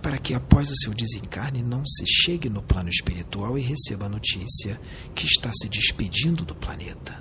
para 0.00 0.16
que 0.16 0.32
após 0.32 0.70
o 0.70 0.76
seu 0.76 0.94
desencarne 0.94 1.60
não 1.60 1.84
se 1.84 2.06
chegue 2.06 2.48
no 2.48 2.62
plano 2.62 2.88
espiritual 2.88 3.58
e 3.58 3.62
receba 3.62 4.06
a 4.06 4.08
notícia 4.08 4.80
que 5.12 5.26
está 5.26 5.50
se 5.52 5.68
despedindo 5.68 6.44
do 6.44 6.54
planeta. 6.54 7.20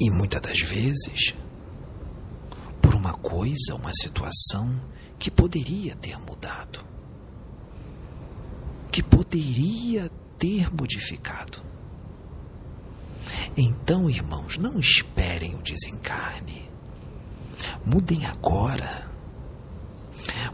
E 0.00 0.08
muitas 0.08 0.40
das 0.40 0.60
vezes, 0.60 1.34
por 2.80 2.94
uma 2.94 3.14
coisa, 3.14 3.74
uma 3.74 3.92
situação 3.92 4.80
que 5.18 5.28
poderia 5.28 5.96
ter 5.96 6.16
mudado, 6.18 6.78
que 8.92 9.02
poderia 9.02 10.08
ter 10.38 10.72
modificado. 10.72 11.60
Então, 13.56 14.08
irmãos, 14.08 14.58
não 14.58 14.78
esperem 14.78 15.56
o 15.56 15.62
desencarne. 15.62 16.71
Mudem 17.84 18.26
agora. 18.26 19.10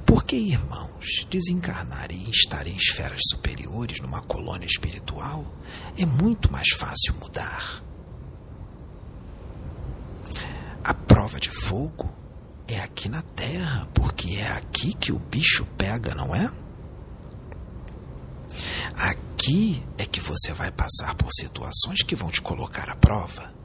Porque, 0.06 0.36
irmãos, 0.36 1.26
desencarnar 1.28 2.10
e 2.10 2.30
estar 2.30 2.66
em 2.66 2.76
esferas 2.76 3.20
superiores, 3.30 4.00
numa 4.00 4.22
colônia 4.22 4.66
espiritual, 4.66 5.44
é 5.96 6.06
muito 6.06 6.50
mais 6.50 6.68
fácil 6.78 7.14
mudar. 7.20 7.82
A 10.82 10.94
prova 10.94 11.38
de 11.38 11.50
fogo 11.50 12.10
é 12.66 12.80
aqui 12.80 13.08
na 13.08 13.22
Terra, 13.22 13.86
porque 13.92 14.36
é 14.36 14.48
aqui 14.48 14.94
que 14.94 15.12
o 15.12 15.18
bicho 15.18 15.66
pega, 15.76 16.14
não 16.14 16.34
é? 16.34 16.50
Aqui 18.94 19.82
é 19.96 20.06
que 20.06 20.20
você 20.20 20.52
vai 20.52 20.70
passar 20.70 21.14
por 21.14 21.30
situações 21.32 22.02
que 22.02 22.16
vão 22.16 22.30
te 22.30 22.40
colocar 22.40 22.88
à 22.88 22.96
prova. 22.96 23.57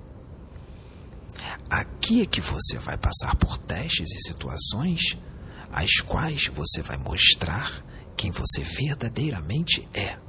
Aqui 1.69 2.21
é 2.21 2.25
que 2.25 2.41
você 2.41 2.77
vai 2.79 2.97
passar 2.97 3.35
por 3.35 3.57
testes 3.57 4.11
e 4.11 4.27
situações 4.27 5.17
as 5.71 5.95
quais 6.05 6.47
você 6.47 6.81
vai 6.81 6.97
mostrar 6.97 7.83
quem 8.15 8.31
você 8.31 8.63
verdadeiramente 8.63 9.81
é. 9.93 10.19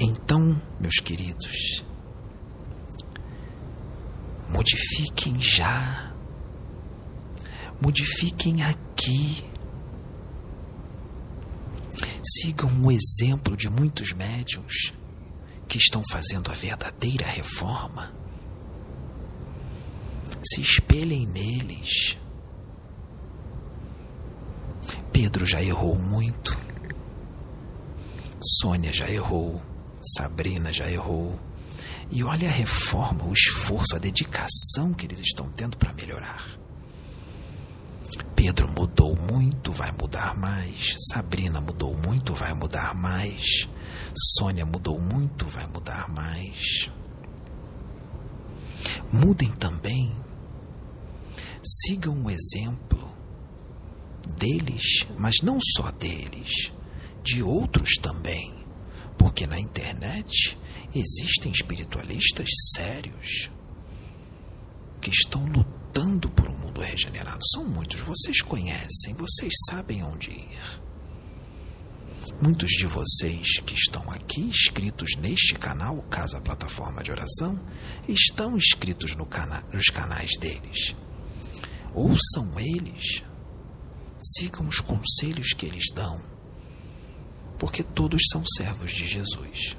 Então, 0.00 0.60
meus 0.80 0.96
queridos, 0.96 1.84
modifiquem 4.48 5.40
já, 5.40 6.12
modifiquem 7.80 8.62
aqui. 8.62 9.44
Sigam 12.22 12.84
o 12.84 12.92
exemplo 12.92 13.56
de 13.56 13.70
muitos 13.70 14.12
médiums 14.12 14.92
que 15.68 15.78
estão 15.78 16.02
fazendo 16.10 16.50
a 16.50 16.54
verdadeira 16.54 17.26
reforma. 17.26 18.12
Se 20.42 20.60
espelhem 20.60 21.26
neles. 21.26 22.16
Pedro 25.12 25.44
já 25.44 25.62
errou 25.62 25.96
muito. 25.96 26.58
Sônia 28.60 28.92
já 28.92 29.10
errou. 29.10 29.62
Sabrina 30.16 30.72
já 30.72 30.90
errou. 30.90 31.38
E 32.10 32.24
olha 32.24 32.48
a 32.48 32.52
reforma, 32.52 33.24
o 33.24 33.32
esforço, 33.32 33.94
a 33.94 33.98
dedicação 33.98 34.94
que 34.94 35.04
eles 35.04 35.20
estão 35.20 35.50
tendo 35.50 35.76
para 35.76 35.92
melhorar. 35.92 36.57
Pedro 38.40 38.68
mudou 38.68 39.16
muito, 39.16 39.72
vai 39.72 39.90
mudar 39.90 40.38
mais. 40.38 40.94
Sabrina 41.12 41.60
mudou 41.60 41.92
muito, 41.96 42.32
vai 42.34 42.54
mudar 42.54 42.94
mais. 42.94 43.68
Sônia 44.14 44.64
mudou 44.64 44.96
muito, 44.96 45.44
vai 45.46 45.66
mudar 45.66 46.08
mais. 46.08 46.88
Mudem 49.12 49.50
também. 49.56 50.14
Sigam 51.64 52.26
o 52.26 52.30
exemplo 52.30 53.12
deles, 54.36 55.04
mas 55.18 55.38
não 55.42 55.58
só 55.60 55.90
deles, 55.90 56.70
de 57.24 57.42
outros 57.42 57.94
também. 58.00 58.54
Porque 59.18 59.48
na 59.48 59.58
internet 59.58 60.56
existem 60.94 61.50
espiritualistas 61.50 62.48
sérios 62.72 63.50
que 65.00 65.10
estão 65.10 65.44
lutando 65.44 65.77
por 66.30 66.48
um 66.48 66.56
mundo 66.56 66.80
regenerado. 66.80 67.44
São 67.52 67.64
muitos, 67.64 68.00
vocês 68.00 68.40
conhecem, 68.40 69.14
vocês 69.14 69.52
sabem 69.68 70.04
onde 70.04 70.30
ir. 70.30 70.82
Muitos 72.40 72.70
de 72.70 72.86
vocês 72.86 73.58
que 73.66 73.74
estão 73.74 74.08
aqui 74.08 74.42
inscritos 74.42 75.16
neste 75.16 75.54
canal, 75.54 76.00
Casa 76.02 76.40
Plataforma 76.40 77.02
de 77.02 77.10
Oração, 77.10 77.60
estão 78.06 78.56
inscritos 78.56 79.16
no 79.16 79.26
cana 79.26 79.64
nos 79.72 79.86
canais 79.86 80.30
deles. 80.38 80.94
Ouçam 81.92 82.60
eles, 82.60 83.24
sigam 84.20 84.68
os 84.68 84.78
conselhos 84.78 85.52
que 85.52 85.66
eles 85.66 85.86
dão, 85.92 86.20
porque 87.58 87.82
todos 87.82 88.22
são 88.30 88.44
servos 88.56 88.92
de 88.92 89.04
Jesus. 89.04 89.76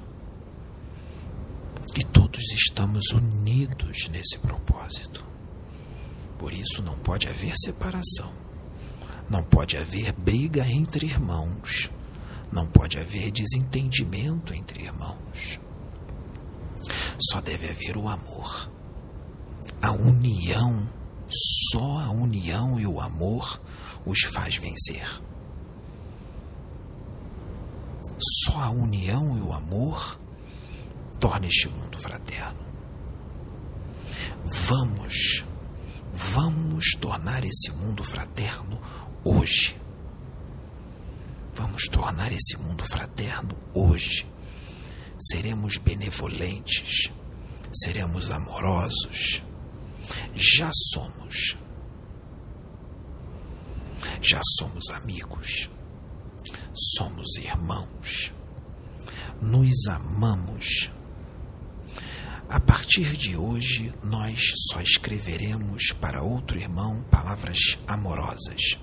E 1.96 2.04
todos 2.04 2.42
estamos 2.52 3.06
unidos 3.12 4.06
nesse 4.10 4.38
propósito. 4.38 5.29
Por 6.40 6.52
isso 6.52 6.82
não 6.82 6.98
pode 6.98 7.28
haver 7.28 7.52
separação, 7.56 8.32
não 9.28 9.44
pode 9.44 9.76
haver 9.76 10.12
briga 10.12 10.66
entre 10.66 11.06
irmãos 11.06 11.88
não 12.52 12.66
pode 12.66 12.98
haver 12.98 13.30
desentendimento 13.30 14.52
entre 14.52 14.82
irmãos. 14.82 15.60
Só 17.30 17.40
deve 17.40 17.68
haver 17.70 17.96
o 17.96 18.08
amor. 18.08 18.70
A 19.80 19.92
união, 19.92 20.88
só 21.72 21.98
a 22.00 22.10
união 22.10 22.78
e 22.80 22.86
o 22.86 23.00
amor 23.00 23.60
os 24.04 24.20
faz 24.22 24.56
vencer. 24.56 25.22
Só 28.44 28.58
a 28.58 28.70
união 28.70 29.38
e 29.38 29.40
o 29.40 29.52
amor 29.52 30.18
torna 31.18 31.46
este 31.46 31.68
mundo 31.68 31.98
fraterno. 31.98 32.60
Vamos, 34.66 35.44
vamos 36.20 36.92
tornar 37.00 37.44
esse 37.44 37.70
mundo 37.70 38.04
fraterno 38.04 38.80
hoje. 39.24 39.76
Vamos 41.54 41.84
tornar 41.88 42.32
esse 42.32 42.56
mundo 42.56 42.84
fraterno 42.84 43.56
hoje. 43.74 44.26
Seremos 45.18 45.76
benevolentes, 45.78 47.10
seremos 47.72 48.30
amorosos. 48.30 49.42
Já 50.34 50.70
somos. 50.92 51.56
Já 54.22 54.40
somos 54.58 54.90
amigos. 54.90 55.70
Somos 56.72 57.36
irmãos. 57.36 58.32
Nos 59.40 59.86
amamos. 59.88 60.90
A 62.50 62.60
partir 62.60 63.16
de 63.16 63.36
hoje, 63.36 63.94
nós 64.02 64.42
só 64.70 64.80
escreveremos 64.82 65.92
para 66.00 66.22
outro 66.22 66.58
irmão 66.58 67.02
palavras 67.10 67.78
amorosas 67.86 68.76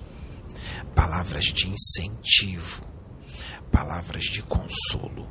palavras 0.98 1.44
de 1.46 1.68
incentivo, 1.68 2.82
palavras 3.70 4.24
de 4.24 4.42
consolo. 4.42 5.28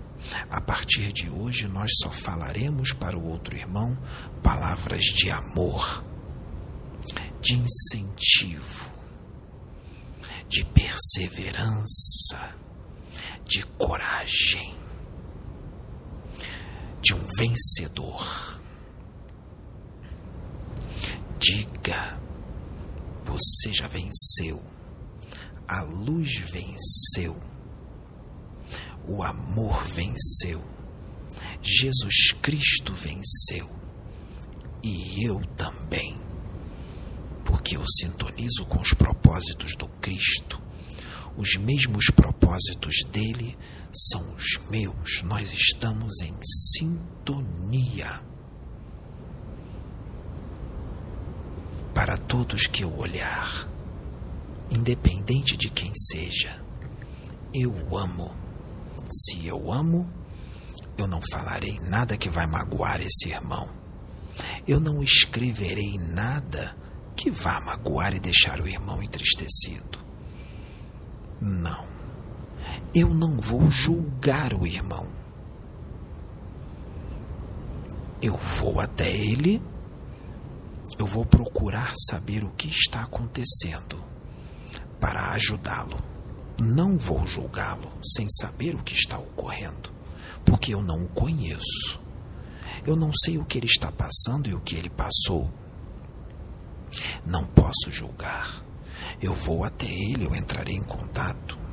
A 0.50 0.62
partir 0.62 1.12
de 1.12 1.30
hoje, 1.30 1.68
nós 1.68 1.92
só 2.02 2.10
falaremos 2.10 2.94
para 2.94 3.18
o 3.18 3.28
outro 3.28 3.56
irmão 3.56 3.98
palavras 4.42 5.04
de 5.04 5.30
amor, 5.30 6.06
de 7.42 7.56
incentivo, 7.56 8.94
de 10.48 10.64
perseverança, 10.66 12.56
de 13.46 13.66
coragem, 13.78 14.76
de 17.02 17.14
um 17.14 17.24
vencedor. 17.38 18.62
Diga, 21.40 22.20
você 23.26 23.74
já 23.74 23.88
venceu 23.88 24.62
a 25.68 25.82
luz 25.82 26.38
venceu, 26.50 27.38
o 29.06 29.22
amor 29.22 29.84
venceu, 29.84 30.64
Jesus 31.62 32.32
Cristo 32.42 32.94
venceu 32.94 33.70
e 34.82 35.28
eu 35.28 35.42
também, 35.58 36.16
porque 37.44 37.76
eu 37.76 37.84
sintonizo 37.86 38.66
com 38.66 38.80
os 38.80 38.94
propósitos 38.94 39.76
do 39.76 39.90
Cristo. 40.00 40.62
Os 41.36 41.56
mesmos 41.58 42.06
propósitos 42.16 43.04
dele 43.12 43.58
são 43.98 44.36
os 44.36 44.60
meus, 44.70 45.24
nós 45.24 45.52
estamos 45.52 46.22
em 46.22 46.36
sintonia. 46.44 48.22
Para 51.96 52.16
todos 52.16 52.68
que 52.68 52.84
eu 52.84 52.96
olhar, 52.96 53.68
independente 54.70 55.58
de 55.58 55.70
quem 55.70 55.92
seja. 55.96 56.64
Eu 57.52 57.98
amo. 57.98 58.36
Se 59.10 59.48
eu 59.48 59.72
amo, 59.74 60.08
eu 60.96 61.08
não 61.08 61.22
falarei 61.32 61.80
nada 61.80 62.18
que 62.18 62.30
vai 62.30 62.46
magoar 62.46 63.02
esse 63.02 63.30
irmão. 63.30 63.68
Eu 64.68 64.80
não 64.80 65.02
escreverei 65.02 65.98
nada 65.98 66.78
que 67.16 67.32
vá 67.32 67.60
magoar 67.60 68.14
e 68.14 68.20
deixar 68.20 68.62
o 68.62 68.68
irmão 68.68 69.02
entristecido. 69.02 70.00
Não. 71.42 71.87
Eu 72.96 73.14
não 73.14 73.40
vou 73.40 73.70
julgar 73.70 74.54
o 74.54 74.66
irmão. 74.66 75.08
Eu 78.22 78.38
vou 78.38 78.80
até 78.80 79.10
ele, 79.10 79.62
eu 80.98 81.06
vou 81.06 81.26
procurar 81.26 81.94
saber 82.10 82.44
o 82.44 82.50
que 82.52 82.68
está 82.68 83.02
acontecendo 83.02 84.04
para 85.00 85.32
ajudá-lo. 85.34 86.02
Não 86.60 86.98
vou 86.98 87.28
julgá-lo 87.28 87.92
sem 88.04 88.28
saber 88.30 88.74
o 88.74 88.82
que 88.82 88.96
está 88.96 89.20
ocorrendo, 89.20 89.92
porque 90.44 90.74
eu 90.74 90.82
não 90.82 91.04
o 91.04 91.10
conheço. 91.10 92.02
Eu 92.86 92.96
não 92.96 93.12
sei 93.14 93.38
o 93.38 93.46
que 93.46 93.60
ele 93.60 93.68
está 93.68 93.92
passando 93.92 94.50
e 94.50 94.56
o 94.56 94.62
que 94.62 94.76
ele 94.76 94.90
passou. 94.90 95.52
Não 97.26 97.46
posso 97.46 97.92
julgar. 97.92 98.64
Eu 99.22 99.36
vou 99.36 99.64
até 99.64 99.86
ele, 99.86 100.26
eu 100.26 100.36
entrarei 100.36 100.76
em 100.76 100.84
contato 100.84 101.67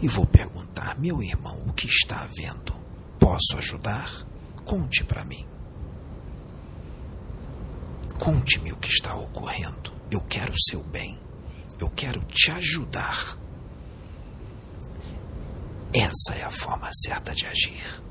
e 0.00 0.08
vou 0.08 0.26
perguntar: 0.26 0.98
meu 0.98 1.22
irmão, 1.22 1.62
o 1.66 1.72
que 1.72 1.86
está 1.86 2.22
havendo? 2.22 2.74
Posso 3.18 3.56
ajudar? 3.58 4.26
Conte 4.64 5.04
para 5.04 5.24
mim. 5.24 5.46
Conte-me 8.18 8.72
o 8.72 8.76
que 8.76 8.88
está 8.88 9.14
ocorrendo. 9.14 9.92
Eu 10.10 10.20
quero 10.22 10.52
o 10.52 10.62
seu 10.70 10.82
bem. 10.82 11.18
Eu 11.78 11.90
quero 11.90 12.22
te 12.24 12.50
ajudar. 12.50 13.36
Essa 15.92 16.34
é 16.34 16.44
a 16.44 16.50
forma 16.50 16.88
certa 16.92 17.34
de 17.34 17.46
agir. 17.46 18.02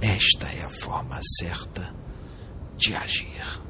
Esta 0.00 0.48
é 0.48 0.64
a 0.64 0.70
forma 0.82 1.20
certa 1.38 1.94
de 2.76 2.94
agir. 2.94 3.60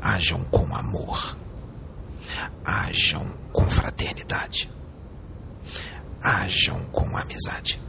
Ajam 0.00 0.44
com 0.44 0.74
amor. 0.74 1.36
Ajam 2.64 3.30
com 3.52 3.68
fraternidade. 3.70 4.70
Ajam 6.22 6.84
com 6.86 7.16
amizade. 7.16 7.80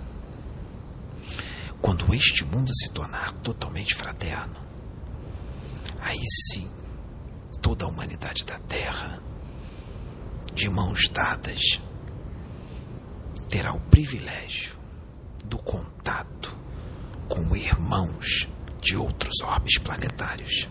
Quando 1.81 2.13
este 2.13 2.45
mundo 2.45 2.71
se 2.73 2.91
tornar 2.91 3.33
totalmente 3.33 3.95
fraterno, 3.95 4.55
aí 5.99 6.19
sim 6.51 6.69
toda 7.61 7.85
a 7.85 7.87
humanidade 7.87 8.45
da 8.45 8.59
Terra, 8.59 9.21
de 10.53 10.69
mãos 10.69 11.09
dadas, 11.09 11.79
terá 13.49 13.73
o 13.73 13.79
privilégio 13.79 14.77
do 15.45 15.57
contato 15.57 16.57
com 17.27 17.55
irmãos 17.55 18.47
de 18.81 18.95
outros 18.95 19.41
orbes 19.43 19.77
planetários, 19.77 20.67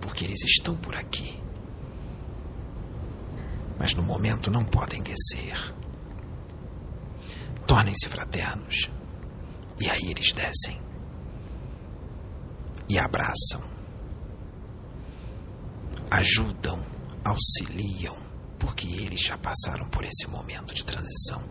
porque 0.00 0.24
eles 0.24 0.42
estão 0.44 0.76
por 0.76 0.94
aqui, 0.94 1.40
mas 3.78 3.94
no 3.94 4.02
momento 4.02 4.50
não 4.50 4.64
podem 4.64 5.02
descer. 5.02 5.74
Tornem-se 7.66 8.08
fraternos, 8.08 8.90
e 9.80 9.88
aí 9.88 10.10
eles 10.10 10.32
descem 10.32 10.80
e 12.88 12.98
abraçam, 12.98 13.62
ajudam, 16.10 16.84
auxiliam, 17.24 18.16
porque 18.58 18.86
eles 18.86 19.20
já 19.20 19.38
passaram 19.38 19.88
por 19.88 20.04
esse 20.04 20.26
momento 20.28 20.74
de 20.74 20.84
transição. 20.84 21.42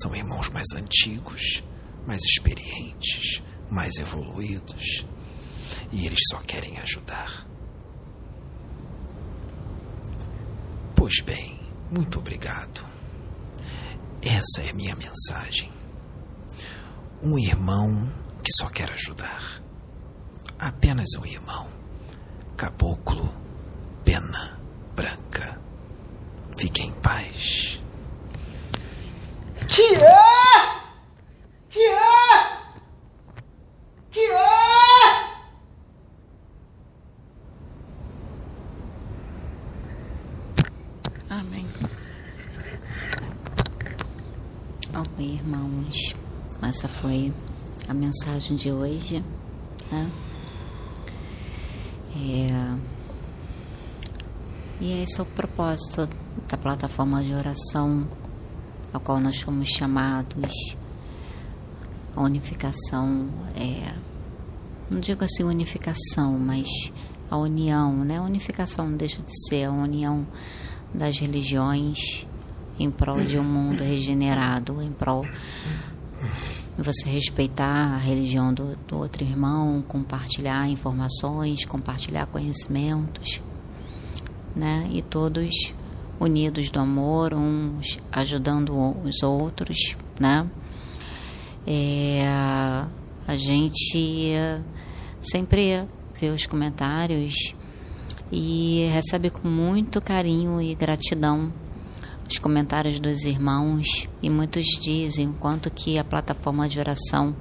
São 0.00 0.14
irmãos 0.14 0.48
mais 0.50 0.68
antigos, 0.74 1.62
mais 2.06 2.22
experientes, 2.22 3.42
mais 3.70 3.96
evoluídos. 3.96 5.04
E 5.92 6.06
eles 6.06 6.20
só 6.30 6.38
querem 6.38 6.78
ajudar. 6.78 7.49
Pois 11.00 11.18
bem, 11.24 11.58
muito 11.90 12.18
obrigado. 12.18 12.86
Essa 14.20 14.66
é 14.66 14.68
a 14.68 14.74
minha 14.74 14.94
mensagem. 14.94 15.72
Um 17.22 17.38
irmão 17.38 18.12
que 18.44 18.52
só 18.52 18.68
quer 18.68 18.90
ajudar. 18.92 19.62
Apenas 20.58 21.06
um 21.18 21.24
irmão. 21.24 21.70
Caboclo, 22.54 23.34
pena 24.04 24.60
branca. 24.94 25.58
Fique 26.58 26.82
em 26.82 26.92
paz. 27.00 27.80
Que 29.68 29.94
é? 30.04 30.80
Que 31.70 31.80
é? 31.80 32.74
Que 34.10 34.20
é? 34.20 34.59
Amém. 41.30 41.64
Ok, 44.92 45.24
irmãos. 45.24 46.16
Essa 46.60 46.88
foi 46.88 47.32
a 47.86 47.94
mensagem 47.94 48.56
de 48.56 48.72
hoje. 48.72 49.24
Né? 49.92 50.10
É... 52.16 52.76
E 54.80 55.02
esse 55.04 55.20
é 55.20 55.22
o 55.22 55.26
propósito 55.26 56.08
da 56.48 56.56
plataforma 56.56 57.22
de 57.22 57.32
oração 57.32 58.08
a 58.92 58.98
qual 58.98 59.20
nós 59.20 59.40
fomos 59.40 59.68
chamados. 59.68 60.52
A 62.16 62.22
unificação 62.22 63.28
é. 63.54 63.94
Não 64.90 64.98
digo 64.98 65.24
assim 65.24 65.44
unificação, 65.44 66.36
mas 66.40 66.66
a 67.30 67.36
união, 67.36 68.04
né? 68.04 68.18
A 68.18 68.22
unificação 68.22 68.88
não 68.88 68.96
deixa 68.96 69.22
de 69.22 69.48
ser 69.48 69.66
a 69.66 69.70
união 69.70 70.26
das 70.94 71.18
religiões 71.18 72.26
em 72.78 72.90
prol 72.90 73.20
de 73.20 73.38
um 73.38 73.44
mundo 73.44 73.82
regenerado, 73.82 74.82
em 74.82 74.90
prol 74.90 75.22
de 75.22 76.82
você 76.82 77.08
respeitar 77.08 77.94
a 77.94 77.98
religião 77.98 78.54
do, 78.54 78.76
do 78.88 78.98
outro 78.98 79.22
irmão, 79.22 79.82
compartilhar 79.86 80.68
informações, 80.68 81.64
compartilhar 81.64 82.26
conhecimentos, 82.26 83.40
né? 84.56 84.88
E 84.90 85.02
todos 85.02 85.72
unidos 86.18 86.70
do 86.70 86.80
amor, 86.80 87.34
uns 87.34 87.98
ajudando 88.10 88.74
os 89.04 89.22
outros, 89.22 89.96
né? 90.18 90.48
É, 91.66 92.26
a 93.26 93.36
gente 93.36 94.34
sempre 95.20 95.86
vê 96.18 96.30
os 96.30 96.46
comentários 96.46 97.54
e 98.30 98.88
recebe 98.92 99.30
com 99.30 99.48
muito 99.48 100.00
carinho 100.00 100.60
e 100.60 100.74
gratidão 100.74 101.52
os 102.28 102.38
comentários 102.38 103.00
dos 103.00 103.24
irmãos. 103.24 104.08
E 104.22 104.30
muitos 104.30 104.64
dizem 104.80 105.28
o 105.28 105.32
quanto 105.34 105.70
que 105.70 105.98
a 105.98 106.04
plataforma 106.04 106.68
de 106.68 106.78
oração 106.78 107.34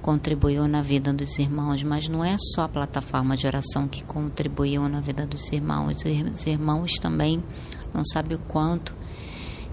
contribuiu 0.00 0.68
na 0.68 0.82
vida 0.82 1.12
dos 1.12 1.38
irmãos, 1.38 1.82
mas 1.82 2.08
não 2.08 2.24
é 2.24 2.36
só 2.38 2.62
a 2.62 2.68
plataforma 2.68 3.36
de 3.36 3.46
oração 3.46 3.88
que 3.88 4.04
contribuiu 4.04 4.86
na 4.88 5.00
vida 5.00 5.26
dos 5.26 5.50
irmãos, 5.50 6.04
os 6.30 6.46
irmãos 6.46 6.92
também 7.00 7.42
não 7.94 8.04
sabem 8.04 8.36
o 8.36 8.40
quanto 8.40 8.94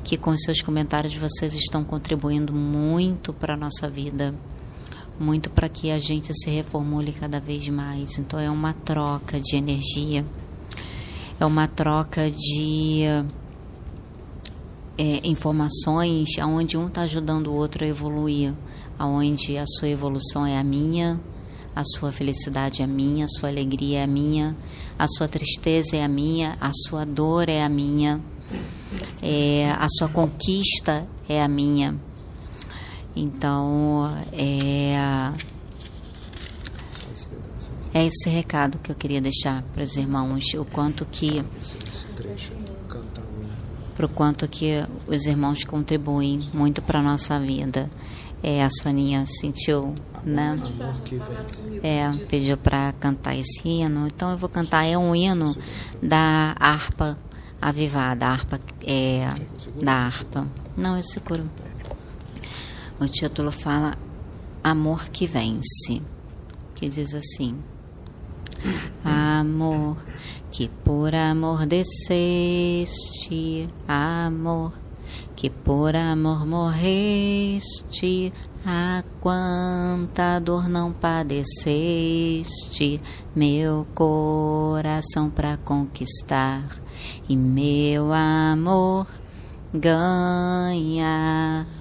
que 0.04 0.18
com 0.18 0.36
seus 0.38 0.62
comentários 0.62 1.16
vocês 1.16 1.54
estão 1.54 1.84
contribuindo 1.84 2.54
muito 2.54 3.34
para 3.34 3.56
a 3.56 3.58
nossa 3.58 3.89
vida, 3.89 4.34
muito 5.20 5.49
para 5.49 5.70
que 5.70 5.91
a 5.91 5.99
gente 5.99 6.34
se 6.34 6.49
reformule 6.49 7.12
cada 7.12 7.39
vez 7.39 7.68
mais. 7.70 8.18
Então 8.18 8.39
é 8.39 8.49
uma 8.49 8.74
troca 8.74 9.39
de 9.39 9.55
energia, 9.55 10.26
é 11.39 11.45
uma 11.45 11.68
troca 11.68 12.30
de 12.30 13.03
é, 14.97 15.28
informações 15.28 16.30
onde 16.39 16.78
um 16.78 16.88
está 16.88 17.01
ajudando 17.01 17.47
o 17.47 17.53
outro 17.53 17.84
a 17.84 17.88
evoluir, 17.88 18.53
aonde 18.97 19.57
a 19.57 19.66
sua 19.66 19.89
evolução 19.89 20.45
é 20.45 20.57
a 20.57 20.64
minha, 20.64 21.20
a 21.76 21.84
sua 21.84 22.12
felicidade 22.12 22.82
é 22.82 22.86
a 22.86 22.88
minha, 22.88 23.26
a 23.26 23.30
sua 23.30 23.49
alegria 23.49 23.99
é 23.99 24.03
a 24.03 24.07
minha, 24.07 24.55
a 24.99 25.07
sua 25.07 25.28
tristeza 25.28 25.95
é 25.95 26.03
a 26.03 26.07
minha, 26.07 26.57
a 26.59 26.72
sua 26.74 27.05
dor 27.05 27.49
é 27.49 27.64
a 27.64 27.70
minha, 27.70 28.22
é, 29.22 29.72
a 29.72 29.88
sua 29.89 30.09
conquista 30.09 31.07
é 31.28 31.41
a 31.41 31.47
minha. 31.47 31.97
Então, 33.16 34.16
é, 34.32 34.95
é 37.93 38.05
esse 38.05 38.30
recado 38.30 38.80
que 38.80 38.91
eu 38.91 38.95
queria 38.95 39.20
deixar 39.20 39.64
para 39.74 39.84
os 39.84 39.97
irmãos, 39.97 40.45
o 40.53 40.66
quanto 40.66 41.05
que 41.05 41.43
para 43.95 44.05
o 44.05 44.09
quanto 44.09 44.47
que 44.47 44.84
os 45.07 45.26
irmãos 45.26 45.64
contribuem 45.64 46.49
muito 46.53 46.82
para 46.82 46.99
a 46.99 47.03
nossa 47.03 47.39
vida. 47.39 47.89
É, 48.41 48.64
a 48.64 48.70
Soninha 48.72 49.24
sentiu, 49.28 49.93
né? 50.24 50.59
É, 51.84 52.09
pediu 52.28 52.57
para 52.57 52.93
cantar 52.93 53.36
esse 53.36 53.62
hino. 53.68 54.07
Então 54.07 54.32
eu 54.32 54.38
vou 54.38 54.49
cantar, 54.49 54.86
é 54.86 54.97
um 54.97 55.16
hino 55.16 55.55
da 56.01 56.55
harpa 56.59 57.16
avivada, 57.62 58.26
a 58.26 58.32
harpa 58.32 58.59
é, 58.84 59.32
da 59.80 59.93
harpa. 59.93 60.47
Não, 60.76 60.97
eu 60.97 61.03
seguro. 61.03 61.47
O 63.02 63.08
título 63.08 63.52
fala 63.52 63.97
Amor 64.64 65.10
que 65.10 65.26
Vence, 65.26 66.04
que 66.76 66.88
diz 66.88 67.16
assim: 67.16 67.58
Amor 69.04 69.97
que 70.52 70.68
por 70.68 71.16
amor 71.16 71.66
desceste, 71.66 73.68
amor 73.88 74.74
que 75.36 75.49
por 75.49 75.95
amor 75.95 76.45
morreste, 76.45 78.32
a 78.64 79.04
quanta 79.20 80.38
dor 80.38 80.70
não 80.70 80.93
padeceste, 80.93 83.02
meu 83.36 83.88
coração 83.95 85.32
para 85.32 85.58
conquistar 85.58 86.80
e 87.28 87.36
meu 87.36 88.14
amor 88.14 89.08
ganhar. 89.74 91.80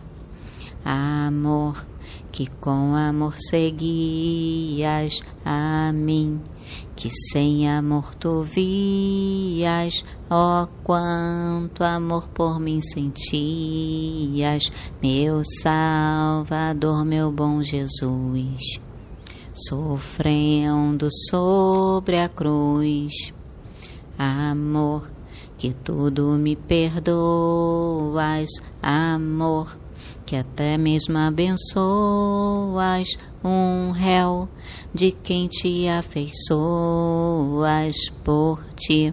Amor 0.85 1.87
que 2.33 2.47
com 2.47 2.95
amor 2.95 3.35
seguias 3.39 5.23
a 5.45 5.93
mim 5.93 6.41
que 6.97 7.09
sem 7.33 7.69
amor 7.69 8.15
tu 8.15 8.43
vias, 8.43 10.05
ó 10.29 10.63
oh, 10.63 10.67
quanto 10.85 11.83
amor 11.83 12.29
por 12.29 12.61
mim 12.61 12.81
sentias, 12.81 14.71
meu 15.03 15.43
Salvador, 15.63 17.05
meu 17.05 17.33
bom 17.33 17.63
Jesus, 17.63 18.79
sofrendo 19.55 21.09
sobre 21.31 22.19
a 22.19 22.29
cruz, 22.29 23.33
amor 24.19 25.11
que 25.57 25.73
tudo 25.73 26.39
me 26.39 26.55
perdoas, 26.55 28.49
amor 28.83 29.80
que 30.31 30.37
até 30.37 30.79
mesmo 30.79 31.19
abençoas 31.19 33.09
um 33.43 33.91
réu 33.91 34.49
de 34.95 35.11
quem 35.11 35.49
te 35.49 35.89
afeiçoas 35.89 36.37
por 38.23 38.65
ti, 38.77 39.13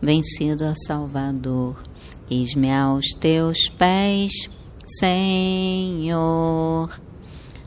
vencido 0.00 0.64
a 0.64 0.72
Salvador. 0.86 1.82
Eis-me 2.30 2.72
aos 2.72 3.06
teus 3.18 3.68
pés, 3.70 4.30
Senhor 5.00 6.88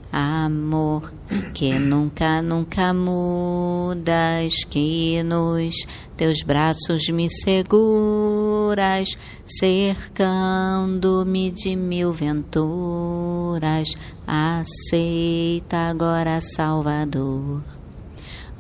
amor 0.10 1.12
que 1.54 1.78
nunca, 1.80 2.42
nunca 2.42 2.94
mudas, 2.94 4.64
que 4.70 5.24
nos 5.24 5.76
teus 6.16 6.42
braços 6.44 7.10
me 7.10 7.28
seguras, 7.30 9.10
cercando-me 9.46 11.52
de 11.52 11.76
mil 11.76 12.14
venturas. 12.14 13.90
Aceita 14.28 15.90
agora, 15.90 16.40
Salvador, 16.42 17.64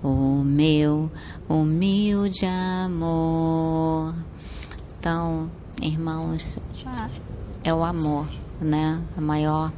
o 0.03 0.43
meu 0.43 1.11
humilde 1.47 2.45
amor. 2.45 4.15
Então, 4.99 5.49
irmãos, 5.81 6.57
é 7.63 7.73
o 7.73 7.83
amor, 7.83 8.27
né? 8.59 8.99
A 9.15 9.21
maior 9.21 9.71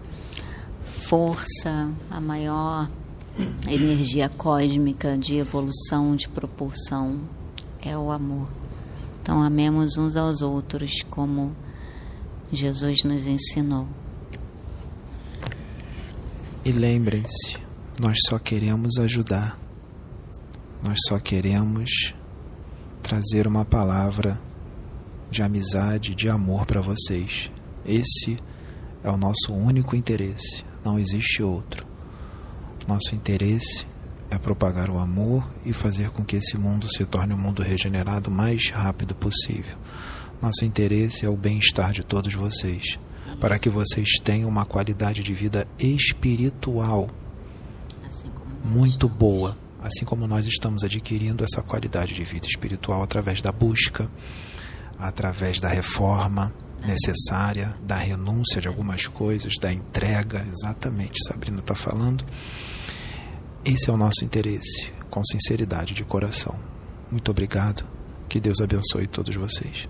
força, 1.08 1.90
a 2.12 2.20
maior 2.20 2.90
energia 3.66 4.28
cósmica 4.28 5.18
de 5.18 5.38
evolução, 5.38 6.18
de 6.18 6.28
propulsão, 6.28 7.22
é 7.82 7.98
o 7.98 8.12
amor. 8.12 8.50
Então, 9.22 9.42
amemos 9.42 9.96
uns 9.96 10.18
aos 10.18 10.42
outros 10.42 10.92
como 11.10 11.56
Jesus 12.52 13.04
nos 13.06 13.26
ensinou. 13.26 13.88
E 16.66 16.74
lembrem-se, 16.74 17.58
nós 18.02 18.18
só 18.28 18.38
queremos 18.38 18.98
ajudar, 19.00 19.58
nós 20.84 20.98
só 21.08 21.20
queremos 21.20 22.14
trazer 23.02 23.48
uma 23.48 23.64
palavra 23.64 24.42
de 25.32 25.42
amizade, 25.42 26.14
de 26.14 26.28
amor 26.28 26.66
para 26.66 26.82
vocês. 26.82 27.50
Esse 27.86 28.38
é 29.02 29.10
o 29.10 29.16
nosso 29.16 29.54
único 29.54 29.96
interesse 29.96 30.67
não 30.88 30.98
existe 30.98 31.44
outro. 31.44 31.86
Nosso 32.88 33.14
interesse 33.14 33.86
é 34.30 34.38
propagar 34.38 34.90
o 34.90 34.98
amor 34.98 35.46
e 35.66 35.74
fazer 35.74 36.12
com 36.12 36.24
que 36.24 36.38
esse 36.38 36.58
mundo 36.58 36.88
se 36.88 37.04
torne 37.06 37.34
um 37.34 37.38
mundo 37.38 37.62
regenerado 37.62 38.30
o 38.30 38.34
mais 38.34 38.70
rápido 38.70 39.14
possível. 39.14 39.78
Nosso 40.42 40.64
interesse 40.64 41.26
é 41.26 41.30
o 41.30 41.36
bem-estar 41.36 41.92
de 41.92 42.04
todos 42.04 42.34
vocês, 42.34 42.98
para 43.38 43.60
que 43.60 43.70
vocês 43.70 44.12
tenham 44.24 44.48
uma 44.48 44.66
qualidade 44.66 45.22
de 45.24 45.34
vida 45.34 45.68
espiritual 45.78 47.10
muito 48.64 49.10
boa, 49.10 49.58
assim 49.82 50.06
como 50.06 50.26
nós 50.26 50.46
estamos 50.46 50.86
adquirindo 50.86 51.44
essa 51.44 51.62
qualidade 51.62 52.14
de 52.14 52.24
vida 52.24 52.48
espiritual 52.48 53.04
através 53.04 53.42
da 53.42 53.52
busca, 53.52 54.10
através 54.98 55.60
da 55.60 55.68
reforma 55.68 56.54
necessária, 56.86 57.76
da 57.82 57.96
renúncia 57.96 58.62
de 58.62 58.68
algumas 58.68 59.08
coisas, 59.08 59.54
da 59.60 59.72
entrega, 59.72 60.46
exatamente, 60.52 61.24
Sabrina 61.26 61.60
está 61.60 61.76
falando. 61.76 62.26
Esse 63.66 63.90
é 63.90 63.94
o 63.94 63.98
nosso 63.98 64.24
interesse, 64.24 64.94
com 65.10 65.24
sinceridade 65.24 65.94
de 65.94 66.04
coração. 66.04 66.56
Muito 67.12 67.32
obrigado, 67.32 67.86
que 68.30 68.40
Deus 68.40 68.62
abençoe 68.62 69.08
todos 69.08 69.36
vocês. 69.36 69.88